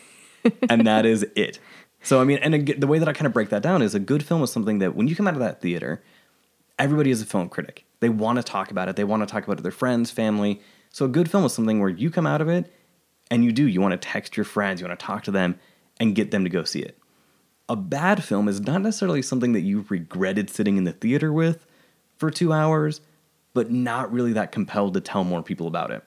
and 0.70 0.86
that 0.86 1.04
is 1.04 1.26
it. 1.36 1.58
So, 2.02 2.20
I 2.20 2.24
mean, 2.24 2.38
and 2.38 2.66
the 2.66 2.86
way 2.86 2.98
that 2.98 3.08
I 3.08 3.12
kind 3.12 3.26
of 3.26 3.34
break 3.34 3.50
that 3.50 3.62
down 3.62 3.82
is 3.82 3.94
a 3.94 3.98
good 3.98 4.24
film 4.24 4.42
is 4.42 4.50
something 4.50 4.78
that 4.78 4.96
when 4.96 5.08
you 5.08 5.14
come 5.14 5.28
out 5.28 5.34
of 5.34 5.40
that 5.40 5.60
theater, 5.60 6.02
everybody 6.78 7.10
is 7.10 7.20
a 7.20 7.26
film 7.26 7.50
critic. 7.50 7.84
They 8.00 8.08
want 8.08 8.38
to 8.38 8.42
talk 8.42 8.70
about 8.70 8.88
it, 8.88 8.96
they 8.96 9.04
want 9.04 9.22
to 9.22 9.26
talk 9.26 9.44
about 9.44 9.54
it 9.54 9.56
with 9.56 9.64
their 9.64 9.72
friends, 9.72 10.10
family. 10.10 10.62
So, 10.88 11.04
a 11.04 11.08
good 11.08 11.30
film 11.30 11.44
is 11.44 11.52
something 11.52 11.80
where 11.80 11.90
you 11.90 12.10
come 12.10 12.26
out 12.26 12.40
of 12.40 12.48
it 12.48 12.72
and 13.30 13.44
you 13.44 13.52
do. 13.52 13.66
You 13.66 13.80
want 13.80 13.92
to 13.92 13.98
text 13.98 14.36
your 14.36 14.44
friends, 14.44 14.80
you 14.80 14.86
want 14.86 14.98
to 14.98 15.04
talk 15.04 15.24
to 15.24 15.30
them 15.30 15.58
and 15.98 16.14
get 16.14 16.30
them 16.30 16.44
to 16.44 16.50
go 16.50 16.64
see 16.64 16.80
it. 16.80 16.98
A 17.68 17.76
bad 17.76 18.24
film 18.24 18.48
is 18.48 18.60
not 18.60 18.82
necessarily 18.82 19.22
something 19.22 19.52
that 19.52 19.60
you 19.60 19.84
regretted 19.88 20.50
sitting 20.50 20.76
in 20.76 20.84
the 20.84 20.92
theater 20.92 21.32
with 21.32 21.66
for 22.16 22.30
two 22.30 22.52
hours, 22.52 23.00
but 23.54 23.70
not 23.70 24.12
really 24.12 24.32
that 24.32 24.50
compelled 24.50 24.94
to 24.94 25.00
tell 25.00 25.24
more 25.24 25.42
people 25.42 25.66
about 25.66 25.90
it. 25.90 26.02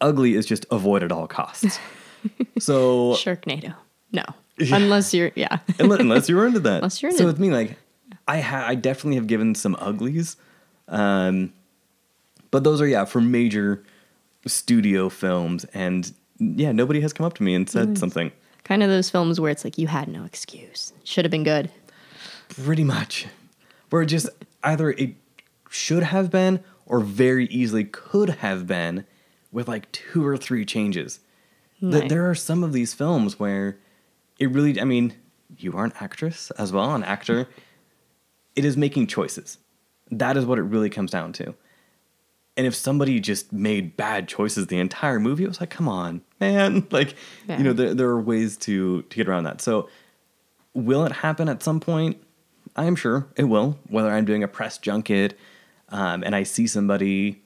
Ugly 0.00 0.34
is 0.34 0.44
just 0.44 0.66
avoid 0.70 1.02
at 1.02 1.10
all 1.10 1.26
costs. 1.26 1.78
so 2.58 3.14
Sharknado. 3.14 3.74
No. 4.12 4.24
Unless 4.58 5.14
you're, 5.14 5.32
yeah. 5.34 5.58
unless, 5.78 6.00
unless 6.00 6.28
you're 6.28 6.46
into 6.46 6.60
that. 6.60 6.76
Unless 6.76 7.02
you're 7.02 7.10
into 7.10 7.22
so 7.22 7.26
with 7.26 7.38
me, 7.38 7.50
like 7.50 7.78
I 8.28 8.40
ha- 8.40 8.66
I 8.66 8.74
definitely 8.74 9.16
have 9.16 9.26
given 9.26 9.54
some 9.54 9.76
uglies, 9.78 10.36
um, 10.88 11.52
but 12.50 12.64
those 12.64 12.80
are 12.80 12.86
yeah 12.86 13.04
for 13.04 13.20
major 13.20 13.82
studio 14.46 15.08
films, 15.08 15.64
and 15.74 16.12
yeah, 16.38 16.72
nobody 16.72 17.00
has 17.00 17.12
come 17.12 17.26
up 17.26 17.34
to 17.34 17.42
me 17.42 17.54
and 17.54 17.68
said 17.68 17.88
mm. 17.88 17.98
something. 17.98 18.32
kind 18.64 18.82
of 18.82 18.88
those 18.88 19.10
films 19.10 19.40
where 19.40 19.50
it's 19.50 19.64
like 19.64 19.78
you 19.78 19.86
had 19.86 20.08
no 20.08 20.24
excuse. 20.24 20.92
Should 21.04 21.24
have 21.24 21.32
been 21.32 21.44
good. 21.44 21.70
Pretty 22.48 22.84
much, 22.84 23.26
where 23.90 24.02
it 24.02 24.06
just 24.06 24.28
either 24.62 24.90
it 24.90 25.14
should 25.70 26.02
have 26.02 26.30
been 26.30 26.62
or 26.86 27.00
very 27.00 27.46
easily 27.46 27.84
could 27.84 28.28
have 28.30 28.66
been 28.66 29.04
with 29.50 29.68
like 29.68 29.90
two 29.92 30.24
or 30.26 30.36
three 30.36 30.64
changes. 30.64 31.20
Th- 31.80 31.92
Nice. 32.02 32.10
there 32.10 32.28
are 32.28 32.34
some 32.34 32.62
of 32.62 32.72
these 32.72 32.94
films 32.94 33.38
where 33.38 33.78
it 34.38 34.50
really, 34.50 34.80
I 34.80 34.84
mean, 34.84 35.14
you 35.56 35.72
are 35.74 35.84
an 35.84 35.92
actress 36.00 36.50
as 36.52 36.72
well, 36.72 36.94
an 36.94 37.04
actor. 37.04 37.48
it 38.56 38.64
is 38.64 38.76
making 38.76 39.06
choices. 39.06 39.58
That 40.10 40.36
is 40.36 40.44
what 40.44 40.58
it 40.58 40.62
really 40.62 40.90
comes 40.90 41.10
down 41.10 41.32
to. 41.34 41.54
And 42.56 42.66
if 42.66 42.74
somebody 42.74 43.18
just 43.18 43.52
made 43.52 43.96
bad 43.96 44.28
choices 44.28 44.68
the 44.68 44.78
entire 44.78 45.18
movie, 45.18 45.42
it 45.44 45.48
was 45.48 45.60
like, 45.60 45.70
come 45.70 45.88
on, 45.88 46.22
man. 46.40 46.86
Like, 46.92 47.14
Yeah. 47.48 47.58
you 47.58 47.64
know, 47.64 47.72
there, 47.72 47.94
there 47.94 48.08
are 48.08 48.20
ways 48.20 48.56
to, 48.58 49.02
to 49.02 49.16
get 49.16 49.28
around 49.28 49.44
that. 49.44 49.60
So, 49.60 49.88
will 50.72 51.04
it 51.04 51.12
happen 51.12 51.48
at 51.48 51.62
some 51.62 51.80
point? 51.80 52.22
I 52.76 52.84
am 52.86 52.94
sure 52.96 53.26
it 53.36 53.44
will. 53.44 53.78
Whether 53.88 54.10
I'm 54.10 54.24
doing 54.24 54.42
a 54.42 54.48
press 54.48 54.78
junket 54.78 55.34
um, 55.88 56.22
and 56.24 56.34
I 56.34 56.42
see 56.44 56.66
somebody, 56.66 57.42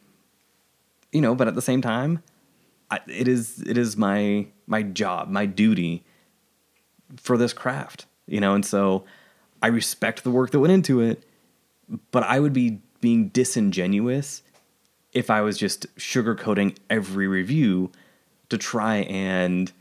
you 1.12 1.20
know, 1.20 1.34
but 1.34 1.48
at 1.48 1.54
the 1.54 1.62
same 1.62 1.80
time, 1.82 2.22
I, 2.90 3.00
it 3.06 3.28
is 3.28 3.60
it 3.66 3.76
is 3.76 3.96
my 3.96 4.46
my 4.66 4.82
job, 4.82 5.28
my 5.28 5.44
duty 5.44 6.04
for 7.16 7.36
this 7.36 7.52
craft, 7.52 8.06
you 8.26 8.40
know, 8.40 8.54
and 8.54 8.64
so 8.64 9.04
I 9.62 9.66
respect 9.68 10.24
the 10.24 10.30
work 10.30 10.50
that 10.52 10.60
went 10.60 10.72
into 10.72 11.00
it, 11.00 11.22
but 12.10 12.22
I 12.22 12.40
would 12.40 12.52
be 12.54 12.80
being 13.02 13.28
disingenuous 13.28 14.42
if 15.12 15.30
I 15.30 15.40
was 15.40 15.56
just 15.58 15.86
sugarcoating 15.96 16.76
every 16.90 17.26
review 17.26 17.90
to 18.50 18.58
try 18.58 18.98
and 18.98 19.72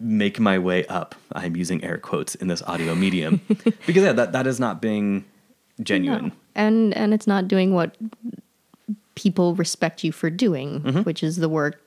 make 0.00 0.38
my 0.38 0.58
way 0.58 0.86
up. 0.86 1.14
I'm 1.32 1.56
using 1.56 1.82
air 1.82 1.98
quotes 1.98 2.34
in 2.36 2.46
this 2.48 2.62
audio 2.62 2.94
medium 2.94 3.40
because 3.86 4.02
yeah, 4.04 4.12
that 4.12 4.32
that 4.32 4.46
is 4.46 4.60
not 4.60 4.80
being 4.80 5.24
genuine. 5.82 6.26
No. 6.26 6.32
And 6.54 6.96
and 6.96 7.12
it's 7.12 7.26
not 7.26 7.48
doing 7.48 7.74
what 7.74 7.96
people 9.14 9.54
respect 9.56 10.04
you 10.04 10.12
for 10.12 10.30
doing, 10.30 10.80
Mm-hmm. 10.80 11.00
which 11.02 11.22
is 11.22 11.36
the 11.36 11.48
work 11.48 11.80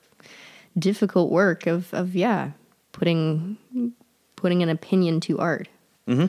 difficult 0.78 1.30
work 1.30 1.66
of 1.66 1.92
of 1.94 2.14
yeah, 2.14 2.50
putting 2.92 3.56
putting 4.36 4.62
an 4.62 4.68
opinion 4.68 5.20
to 5.20 5.38
art. 5.38 5.68
Mm-hmm. 6.08 6.26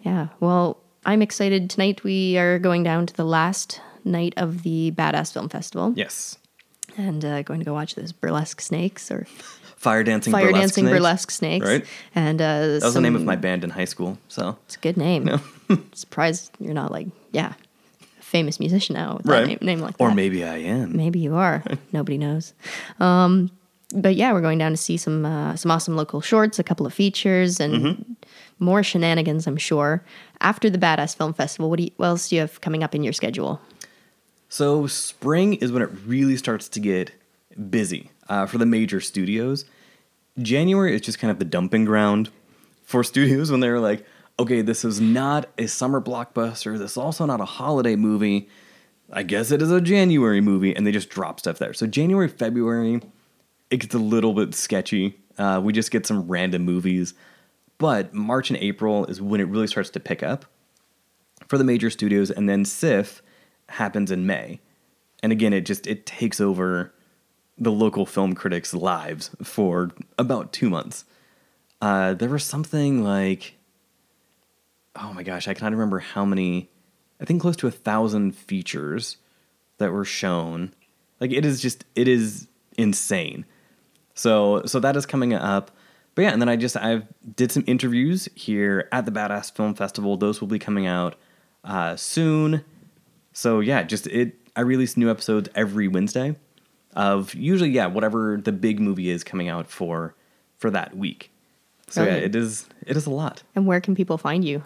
Yeah. 0.00 0.28
Well, 0.40 0.78
I'm 1.06 1.22
excited 1.22 1.70
tonight 1.70 2.04
we 2.04 2.36
are 2.36 2.58
going 2.58 2.82
down 2.82 3.06
to 3.06 3.14
the 3.14 3.24
last 3.24 3.80
night 4.08 4.34
of 4.36 4.62
the 4.62 4.90
Badass 4.92 5.32
Film 5.32 5.48
Festival 5.48 5.92
Yes. 5.96 6.38
and 6.96 7.24
uh, 7.24 7.42
going 7.42 7.60
to 7.60 7.64
go 7.64 7.74
watch 7.74 7.94
those 7.94 8.12
burlesque 8.12 8.60
snakes 8.60 9.10
or 9.10 9.26
Fire 9.76 10.02
dancing 10.02 10.32
fire 10.32 10.46
burlesque 10.46 10.60
dancing 10.60 10.84
snakes. 10.84 10.96
burlesque 10.96 11.30
snakes. 11.30 11.66
Right. 11.66 11.84
And 12.14 12.40
uh, 12.42 12.66
That 12.66 12.82
was 12.82 12.94
the 12.94 13.00
name 13.00 13.14
of 13.14 13.22
my 13.24 13.36
band 13.36 13.62
in 13.62 13.70
high 13.70 13.84
school. 13.84 14.18
So 14.26 14.56
It's 14.66 14.74
a 14.76 14.80
good 14.80 14.96
name. 14.96 15.28
Surprised 15.92 16.50
you're 16.58 16.74
not 16.74 16.90
like 16.90 17.06
yeah, 17.30 17.52
a 18.18 18.22
famous 18.22 18.58
musician 18.58 18.94
now 18.94 19.16
with 19.18 19.26
that 19.26 19.32
right, 19.32 19.46
name, 19.46 19.58
name 19.62 19.78
like 19.80 19.96
that. 19.96 20.02
or 20.02 20.12
maybe 20.14 20.42
I 20.44 20.56
am. 20.56 20.96
Maybe 20.96 21.20
you 21.20 21.36
are. 21.36 21.62
Nobody 21.92 22.18
knows. 22.18 22.54
Um, 22.98 23.50
but 23.94 24.16
yeah, 24.16 24.32
we're 24.32 24.40
going 24.40 24.58
down 24.58 24.72
to 24.72 24.76
see 24.76 24.96
some 24.96 25.24
uh, 25.24 25.54
some 25.56 25.70
awesome 25.70 25.94
local 25.96 26.20
shorts, 26.20 26.58
a 26.58 26.64
couple 26.64 26.84
of 26.86 26.92
features, 26.92 27.60
and 27.60 27.74
Mm-hmm. 27.74 28.12
more 28.58 28.82
shenanigans. 28.82 29.46
I'm 29.46 29.56
sure. 29.56 30.02
After 30.40 30.68
the 30.68 30.78
Badass 30.78 31.16
Film 31.16 31.32
Festival, 31.32 31.70
what, 31.70 31.76
do 31.78 31.84
you, 31.84 31.90
what 31.96 32.06
else 32.08 32.28
do 32.28 32.34
you 32.34 32.40
have 32.42 32.60
coming 32.60 32.82
up 32.82 32.94
in 32.94 33.02
your 33.04 33.12
schedule? 33.14 33.60
So 34.48 34.86
spring 34.86 35.54
is 35.54 35.72
when 35.72 35.82
it 35.82 35.90
really 36.06 36.36
starts 36.36 36.68
to 36.70 36.80
get 36.80 37.12
busy 37.70 38.10
uh, 38.28 38.46
for 38.46 38.58
the 38.58 38.66
major 38.66 39.00
studios. 39.00 39.64
January 40.40 40.94
is 40.94 41.00
just 41.00 41.18
kind 41.18 41.30
of 41.30 41.38
the 41.38 41.44
dumping 41.44 41.84
ground 41.84 42.30
for 42.82 43.04
studios 43.04 43.50
when 43.50 43.60
they're 43.60 43.80
like, 43.80 44.06
okay, 44.38 44.62
this 44.62 44.84
is 44.84 45.00
not 45.00 45.48
a 45.58 45.66
summer 45.66 46.00
blockbuster. 46.00 46.78
This 46.78 46.92
is 46.92 46.96
also 46.96 47.26
not 47.26 47.40
a 47.40 47.44
holiday 47.44 47.96
movie. 47.96 48.48
I 49.12 49.22
guess 49.22 49.50
it 49.50 49.60
is 49.62 49.70
a 49.70 49.80
January 49.80 50.40
movie, 50.40 50.74
and 50.76 50.86
they 50.86 50.92
just 50.92 51.08
drop 51.08 51.40
stuff 51.40 51.58
there. 51.58 51.72
So 51.72 51.86
January, 51.86 52.28
February, 52.28 53.00
it 53.70 53.78
gets 53.78 53.94
a 53.94 53.98
little 53.98 54.34
bit 54.34 54.54
sketchy. 54.54 55.18
Uh, 55.38 55.60
we 55.62 55.72
just 55.72 55.90
get 55.90 56.06
some 56.06 56.28
random 56.28 56.62
movies, 56.62 57.14
but 57.78 58.12
March 58.12 58.50
and 58.50 58.58
April 58.58 59.06
is 59.06 59.20
when 59.20 59.40
it 59.40 59.48
really 59.48 59.66
starts 59.66 59.90
to 59.90 60.00
pick 60.00 60.22
up 60.22 60.44
for 61.48 61.58
the 61.58 61.64
major 61.64 61.90
studios, 61.90 62.30
and 62.30 62.48
then 62.48 62.64
SIFF 62.64 63.22
happens 63.68 64.10
in 64.10 64.26
May. 64.26 64.60
And 65.22 65.32
again, 65.32 65.52
it 65.52 65.62
just 65.62 65.86
it 65.86 66.06
takes 66.06 66.40
over 66.40 66.94
the 67.56 67.72
local 67.72 68.06
film 68.06 68.34
critics' 68.34 68.72
lives 68.72 69.30
for 69.42 69.90
about 70.16 70.52
two 70.52 70.70
months. 70.70 71.04
Uh, 71.80 72.14
there 72.14 72.28
was 72.28 72.44
something 72.44 73.02
like, 73.02 73.56
oh 74.96 75.12
my 75.12 75.22
gosh, 75.22 75.48
I 75.48 75.54
cannot 75.54 75.72
remember 75.72 75.98
how 75.98 76.24
many. 76.24 76.70
I 77.20 77.24
think 77.24 77.42
close 77.42 77.56
to 77.56 77.66
a 77.66 77.72
thousand 77.72 78.36
features 78.36 79.16
that 79.78 79.92
were 79.92 80.04
shown. 80.04 80.72
Like 81.20 81.32
it 81.32 81.44
is 81.44 81.60
just 81.60 81.84
it 81.96 82.06
is 82.06 82.46
insane. 82.76 83.44
So 84.14 84.62
so 84.66 84.78
that 84.80 84.96
is 84.96 85.06
coming 85.06 85.34
up. 85.34 85.72
But 86.14 86.22
yeah, 86.22 86.32
and 86.32 86.42
then 86.42 86.48
I 86.48 86.56
just 86.56 86.76
I 86.76 87.02
did 87.36 87.52
some 87.52 87.64
interviews 87.66 88.28
here 88.34 88.88
at 88.92 89.04
the 89.04 89.12
Badass 89.12 89.52
Film 89.52 89.74
Festival. 89.74 90.16
Those 90.16 90.40
will 90.40 90.48
be 90.48 90.58
coming 90.58 90.86
out 90.86 91.16
uh, 91.64 91.96
soon. 91.96 92.64
So 93.38 93.60
yeah, 93.60 93.84
just 93.84 94.08
it. 94.08 94.34
I 94.56 94.62
release 94.62 94.96
new 94.96 95.08
episodes 95.08 95.48
every 95.54 95.86
Wednesday 95.86 96.34
of 96.96 97.32
usually 97.36 97.70
yeah 97.70 97.86
whatever 97.86 98.40
the 98.42 98.50
big 98.50 98.80
movie 98.80 99.10
is 99.10 99.22
coming 99.22 99.48
out 99.48 99.68
for 99.68 100.16
for 100.56 100.72
that 100.72 100.96
week. 100.96 101.30
So 101.86 102.02
yeah, 102.02 102.14
it 102.14 102.34
is 102.34 102.66
it 102.84 102.96
is 102.96 103.06
a 103.06 103.10
lot. 103.10 103.44
And 103.54 103.64
where 103.64 103.80
can 103.80 103.94
people 103.94 104.18
find 104.18 104.44
you? 104.44 104.64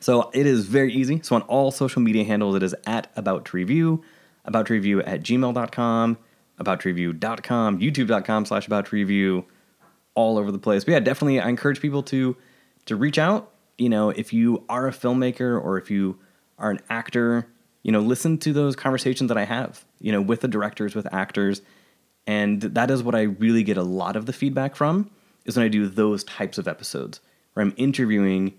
So 0.00 0.32
it 0.34 0.46
is 0.46 0.66
very 0.66 0.92
easy. 0.92 1.20
So 1.22 1.36
on 1.36 1.42
all 1.42 1.70
social 1.70 2.02
media 2.02 2.24
handles, 2.24 2.56
it 2.56 2.64
is 2.64 2.74
at 2.88 3.08
about 3.14 3.44
to 3.44 3.56
review, 3.56 4.02
about 4.46 4.66
to 4.66 4.72
review 4.72 5.00
at 5.02 5.22
gmail.com, 5.22 6.18
about 6.58 6.80
to 6.80 6.88
review.com, 6.88 7.78
youtube.com 7.78 8.46
slash 8.46 8.66
about 8.66 8.86
to 8.86 8.96
review, 8.96 9.44
all 10.16 10.38
over 10.38 10.50
the 10.50 10.58
place. 10.58 10.82
But 10.82 10.90
yeah, 10.90 11.00
definitely 11.00 11.38
I 11.38 11.48
encourage 11.48 11.80
people 11.80 12.02
to 12.04 12.36
to 12.86 12.96
reach 12.96 13.18
out. 13.18 13.52
You 13.78 13.90
know, 13.90 14.10
if 14.10 14.32
you 14.32 14.64
are 14.68 14.88
a 14.88 14.92
filmmaker 14.92 15.62
or 15.62 15.78
if 15.78 15.88
you 15.88 16.18
are 16.58 16.72
an 16.72 16.80
actor, 16.90 17.46
you 17.82 17.92
know, 17.92 18.00
listen 18.00 18.38
to 18.38 18.52
those 18.52 18.76
conversations 18.76 19.28
that 19.28 19.38
I 19.38 19.44
have, 19.44 19.84
you 20.00 20.12
know, 20.12 20.20
with 20.20 20.40
the 20.40 20.48
directors, 20.48 20.94
with 20.94 21.12
actors. 21.12 21.62
And 22.26 22.62
that 22.62 22.90
is 22.90 23.02
what 23.02 23.14
I 23.14 23.22
really 23.22 23.64
get 23.64 23.76
a 23.76 23.82
lot 23.82 24.16
of 24.16 24.26
the 24.26 24.32
feedback 24.32 24.76
from 24.76 25.10
is 25.44 25.56
when 25.56 25.64
I 25.64 25.68
do 25.68 25.88
those 25.88 26.22
types 26.24 26.58
of 26.58 26.68
episodes 26.68 27.20
where 27.52 27.64
I'm 27.64 27.74
interviewing 27.76 28.54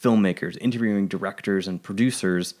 filmmakers, 0.00 0.56
interviewing 0.60 1.08
directors 1.08 1.66
and 1.66 1.82
producers 1.82 2.54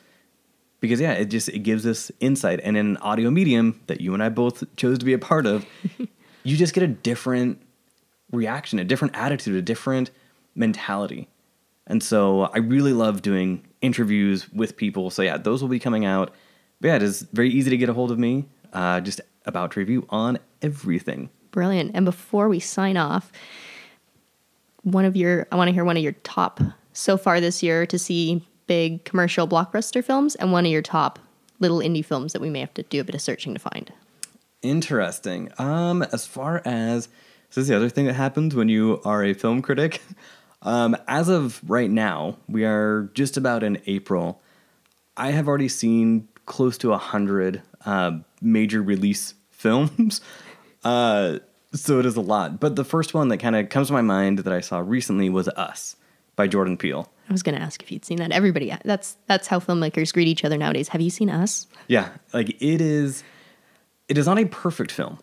because 0.80 1.00
yeah, 1.00 1.12
it 1.12 1.26
just 1.26 1.48
it 1.48 1.60
gives 1.60 1.86
us 1.86 2.10
insight 2.20 2.60
and 2.62 2.76
in 2.76 2.86
an 2.86 2.96
audio 2.98 3.30
medium 3.30 3.80
that 3.86 4.00
you 4.00 4.14
and 4.14 4.22
I 4.22 4.28
both 4.28 4.64
chose 4.76 4.98
to 4.98 5.04
be 5.04 5.12
a 5.12 5.18
part 5.18 5.46
of, 5.46 5.66
you 6.44 6.56
just 6.56 6.74
get 6.74 6.82
a 6.82 6.88
different 6.88 7.60
reaction, 8.30 8.78
a 8.78 8.84
different 8.84 9.16
attitude, 9.16 9.56
a 9.56 9.62
different 9.62 10.10
mentality. 10.54 11.28
And 11.88 12.02
so 12.02 12.42
I 12.42 12.58
really 12.58 12.92
love 12.92 13.22
doing 13.22 13.66
interviews 13.80 14.48
with 14.52 14.76
people. 14.76 15.10
So 15.10 15.22
yeah, 15.22 15.38
those 15.38 15.62
will 15.62 15.68
be 15.68 15.78
coming 15.78 16.04
out. 16.04 16.32
But 16.80 16.88
yeah, 16.88 16.96
it 16.96 17.02
is 17.02 17.22
very 17.32 17.50
easy 17.50 17.70
to 17.70 17.76
get 17.76 17.88
a 17.88 17.94
hold 17.94 18.12
of 18.12 18.18
me. 18.18 18.46
Uh, 18.72 19.00
just 19.00 19.20
about 19.46 19.72
to 19.72 19.80
review 19.80 20.06
on 20.10 20.38
everything. 20.62 21.30
Brilliant. 21.50 21.92
And 21.94 22.04
before 22.04 22.48
we 22.48 22.60
sign 22.60 22.96
off, 22.98 23.32
one 24.82 25.04
of 25.04 25.16
your 25.16 25.46
I 25.50 25.56
want 25.56 25.68
to 25.68 25.72
hear 25.72 25.84
one 25.84 25.96
of 25.96 26.02
your 26.02 26.12
top 26.12 26.60
so 26.92 27.16
far 27.16 27.40
this 27.40 27.62
year 27.62 27.86
to 27.86 27.98
see 27.98 28.46
big 28.66 29.04
commercial 29.04 29.48
blockbuster 29.48 30.04
films 30.04 30.34
and 30.34 30.52
one 30.52 30.66
of 30.66 30.70
your 30.70 30.82
top 30.82 31.18
little 31.58 31.78
indie 31.78 32.04
films 32.04 32.32
that 32.34 32.42
we 32.42 32.50
may 32.50 32.60
have 32.60 32.74
to 32.74 32.82
do 32.84 33.00
a 33.00 33.04
bit 33.04 33.14
of 33.14 33.20
searching 33.20 33.54
to 33.54 33.60
find. 33.60 33.92
Interesting. 34.60 35.50
Um, 35.58 36.02
as 36.12 36.26
far 36.26 36.62
as 36.64 37.08
so 37.50 37.60
this 37.60 37.62
is 37.62 37.68
the 37.68 37.76
other 37.76 37.88
thing 37.88 38.04
that 38.06 38.14
happens 38.14 38.54
when 38.54 38.68
you 38.68 39.00
are 39.06 39.24
a 39.24 39.32
film 39.32 39.62
critic. 39.62 40.02
Um, 40.62 40.96
as 41.06 41.28
of 41.28 41.60
right 41.68 41.90
now, 41.90 42.36
we 42.48 42.64
are 42.64 43.10
just 43.14 43.36
about 43.36 43.62
in 43.62 43.80
April. 43.86 44.40
I 45.16 45.30
have 45.30 45.48
already 45.48 45.68
seen 45.68 46.28
close 46.46 46.78
to 46.78 46.92
a 46.92 46.98
hundred 46.98 47.62
uh, 47.84 48.18
major 48.40 48.82
release 48.82 49.34
films. 49.50 50.20
Uh, 50.84 51.38
so 51.72 51.98
it 51.98 52.06
is 52.06 52.16
a 52.16 52.20
lot. 52.20 52.60
But 52.60 52.76
the 52.76 52.84
first 52.84 53.14
one 53.14 53.28
that 53.28 53.38
kind 53.38 53.54
of 53.56 53.68
comes 53.68 53.88
to 53.88 53.92
my 53.92 54.02
mind 54.02 54.38
that 54.40 54.52
I 54.52 54.60
saw 54.60 54.78
recently 54.78 55.28
was 55.28 55.48
Us 55.48 55.96
by 56.36 56.46
Jordan 56.46 56.76
Peele. 56.76 57.10
I 57.28 57.32
was 57.32 57.42
going 57.42 57.56
to 57.56 57.60
ask 57.60 57.82
if 57.82 57.92
you'd 57.92 58.04
seen 58.04 58.18
that. 58.18 58.32
Everybody, 58.32 58.74
that's 58.84 59.16
that's 59.26 59.48
how 59.48 59.60
filmmakers 59.60 60.14
greet 60.14 60.28
each 60.28 60.44
other 60.44 60.56
nowadays. 60.56 60.88
Have 60.88 61.00
you 61.00 61.10
seen 61.10 61.28
Us? 61.28 61.66
Yeah, 61.88 62.08
like 62.32 62.50
it 62.62 62.80
is. 62.80 63.22
It 64.08 64.16
is 64.16 64.26
not 64.26 64.38
a 64.38 64.46
perfect 64.46 64.90
film. 64.90 65.18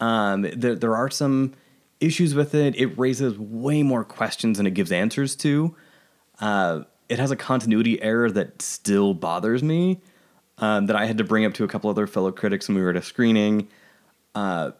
Um, 0.00 0.42
there 0.42 0.74
there 0.74 0.96
are 0.96 1.10
some 1.10 1.52
issues 2.04 2.34
with 2.34 2.54
it. 2.54 2.76
It 2.76 2.98
raises 2.98 3.38
way 3.38 3.82
more 3.82 4.04
questions 4.04 4.58
than 4.58 4.66
it 4.66 4.74
gives 4.74 4.92
answers 4.92 5.34
to. 5.36 5.74
Uh, 6.40 6.82
it 7.08 7.18
has 7.18 7.30
a 7.30 7.36
continuity 7.36 8.00
error 8.02 8.30
that 8.30 8.62
still 8.62 9.14
bothers 9.14 9.62
me. 9.62 10.00
Um, 10.58 10.86
that 10.86 10.94
I 10.94 11.06
had 11.06 11.18
to 11.18 11.24
bring 11.24 11.44
up 11.44 11.52
to 11.54 11.64
a 11.64 11.68
couple 11.68 11.90
other 11.90 12.06
fellow 12.06 12.30
critics 12.30 12.68
when 12.68 12.76
we 12.76 12.82
were 12.82 12.90
at 12.90 12.96
a 12.96 13.02
screening. 13.02 13.66
Uh, 14.36 14.70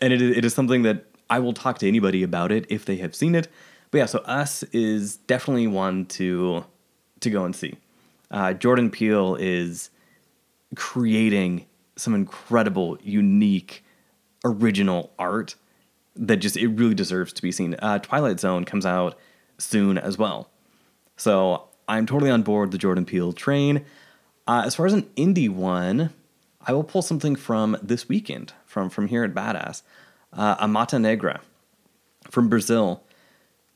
and 0.00 0.10
it, 0.12 0.22
is- 0.22 0.36
it 0.38 0.44
is 0.44 0.54
something 0.54 0.82
that 0.84 1.04
I 1.28 1.38
will 1.38 1.52
talk 1.52 1.78
to 1.80 1.88
anybody 1.88 2.22
about 2.22 2.50
it 2.50 2.64
if 2.70 2.86
they 2.86 2.96
have 2.96 3.14
seen 3.14 3.34
it. 3.34 3.48
But 3.90 3.98
yeah, 3.98 4.06
so 4.06 4.20
Us 4.20 4.62
is 4.64 5.16
definitely 5.18 5.66
one 5.66 6.06
to 6.06 6.64
to 7.20 7.30
go 7.30 7.44
and 7.44 7.54
see. 7.54 7.76
Uh, 8.30 8.54
Jordan 8.54 8.90
Peele 8.90 9.36
is 9.36 9.90
creating 10.76 11.66
some 11.96 12.14
incredible, 12.14 12.98
unique, 13.02 13.84
original 14.44 15.12
art 15.18 15.54
that 16.16 16.36
just 16.36 16.56
it 16.56 16.68
really 16.68 16.94
deserves 16.94 17.32
to 17.34 17.42
be 17.42 17.52
seen. 17.52 17.76
Uh, 17.80 17.98
Twilight 17.98 18.40
Zone 18.40 18.64
comes 18.64 18.86
out 18.86 19.18
soon 19.58 19.98
as 19.98 20.18
well, 20.18 20.50
so 21.16 21.68
I'm 21.88 22.06
totally 22.06 22.30
on 22.30 22.42
board 22.42 22.70
the 22.70 22.78
Jordan 22.78 23.04
Peele 23.04 23.32
train. 23.32 23.84
Uh, 24.46 24.62
as 24.66 24.74
far 24.74 24.86
as 24.86 24.92
an 24.92 25.04
indie 25.16 25.48
one, 25.48 26.10
I 26.60 26.72
will 26.72 26.84
pull 26.84 27.02
something 27.02 27.36
from 27.36 27.76
this 27.82 28.08
weekend 28.08 28.52
from 28.66 28.90
from 28.90 29.08
here 29.08 29.24
at 29.24 29.34
Badass, 29.34 29.82
uh, 30.32 30.56
A 30.58 30.68
Mata 30.68 30.98
Negra 30.98 31.40
from 32.30 32.48
Brazil. 32.48 33.02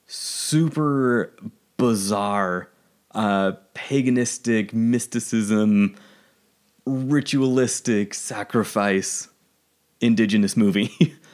Super 0.09 1.35
bizarre, 1.77 2.71
uh, 3.13 3.53
paganistic 3.75 4.73
mysticism 4.73 5.97
ritualistic 6.87 8.15
sacrifice 8.15 9.29
indigenous 10.01 10.57
movie 10.57 10.93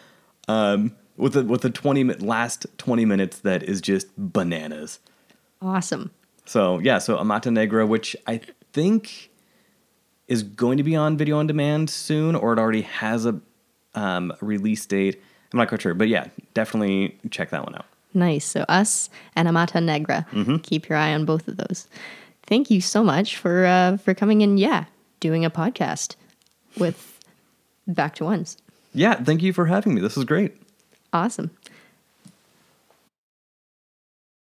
um, 0.49 0.95
with 1.17 1.35
the 1.35 1.45
with 1.45 1.65
a 1.65 1.71
20 1.71 2.05
last 2.15 2.67
20 2.79 3.05
minutes 3.05 3.39
that 3.41 3.63
is 3.63 3.81
just 3.81 4.09
bananas 4.17 4.99
Awesome. 5.61 6.11
so 6.45 6.79
yeah 6.81 6.99
so 6.99 7.19
A 7.19 7.25
Mata 7.25 7.51
Negra 7.51 7.87
which 7.87 8.17
i 8.27 8.41
think 8.73 9.31
is 10.29 10.43
going 10.43 10.79
to 10.79 10.83
be 10.83 10.97
on 10.97 11.17
video 11.19 11.37
on 11.39 11.47
demand 11.47 11.91
soon, 11.91 12.35
or 12.35 12.55
it 12.55 12.59
already 12.59 12.83
has 12.83 13.27
a 13.27 13.39
um, 13.95 14.33
release 14.41 14.87
date. 14.87 15.21
I'm 15.53 15.59
not 15.59 15.69
quite 15.69 15.83
sure, 15.83 15.93
but 15.93 16.09
yeah, 16.09 16.29
definitely 16.55 17.19
check 17.31 17.51
that 17.51 17.65
one 17.65 17.75
out. 17.75 17.85
Nice. 18.15 18.45
So 18.47 18.63
us 18.69 19.11
and 19.37 19.47
A 19.47 19.53
Mata 19.53 19.79
Negra. 19.81 20.25
Keep 20.63 20.89
your 20.89 20.97
eye 20.97 21.13
on 21.13 21.27
both 21.27 21.49
of 21.49 21.59
those. 21.59 21.87
Thank 22.47 22.71
you 22.71 22.81
so 22.81 23.03
much 23.05 23.37
for 23.37 23.67
uh, 23.67 23.97
for 23.99 24.15
coming 24.15 24.41
in. 24.41 24.57
Yeah, 24.57 24.85
doing 25.21 25.45
a 25.45 25.51
podcast 25.51 26.15
with 26.79 27.19
Back 27.87 28.15
to 28.15 28.25
Ones. 28.25 28.57
Yeah, 28.95 29.15
thank 29.15 29.43
you 29.43 29.53
for 29.53 29.67
having 29.67 29.95
me. 29.95 30.01
This 30.01 30.17
is 30.17 30.25
great. 30.25 30.57
Awesome. 31.13 31.51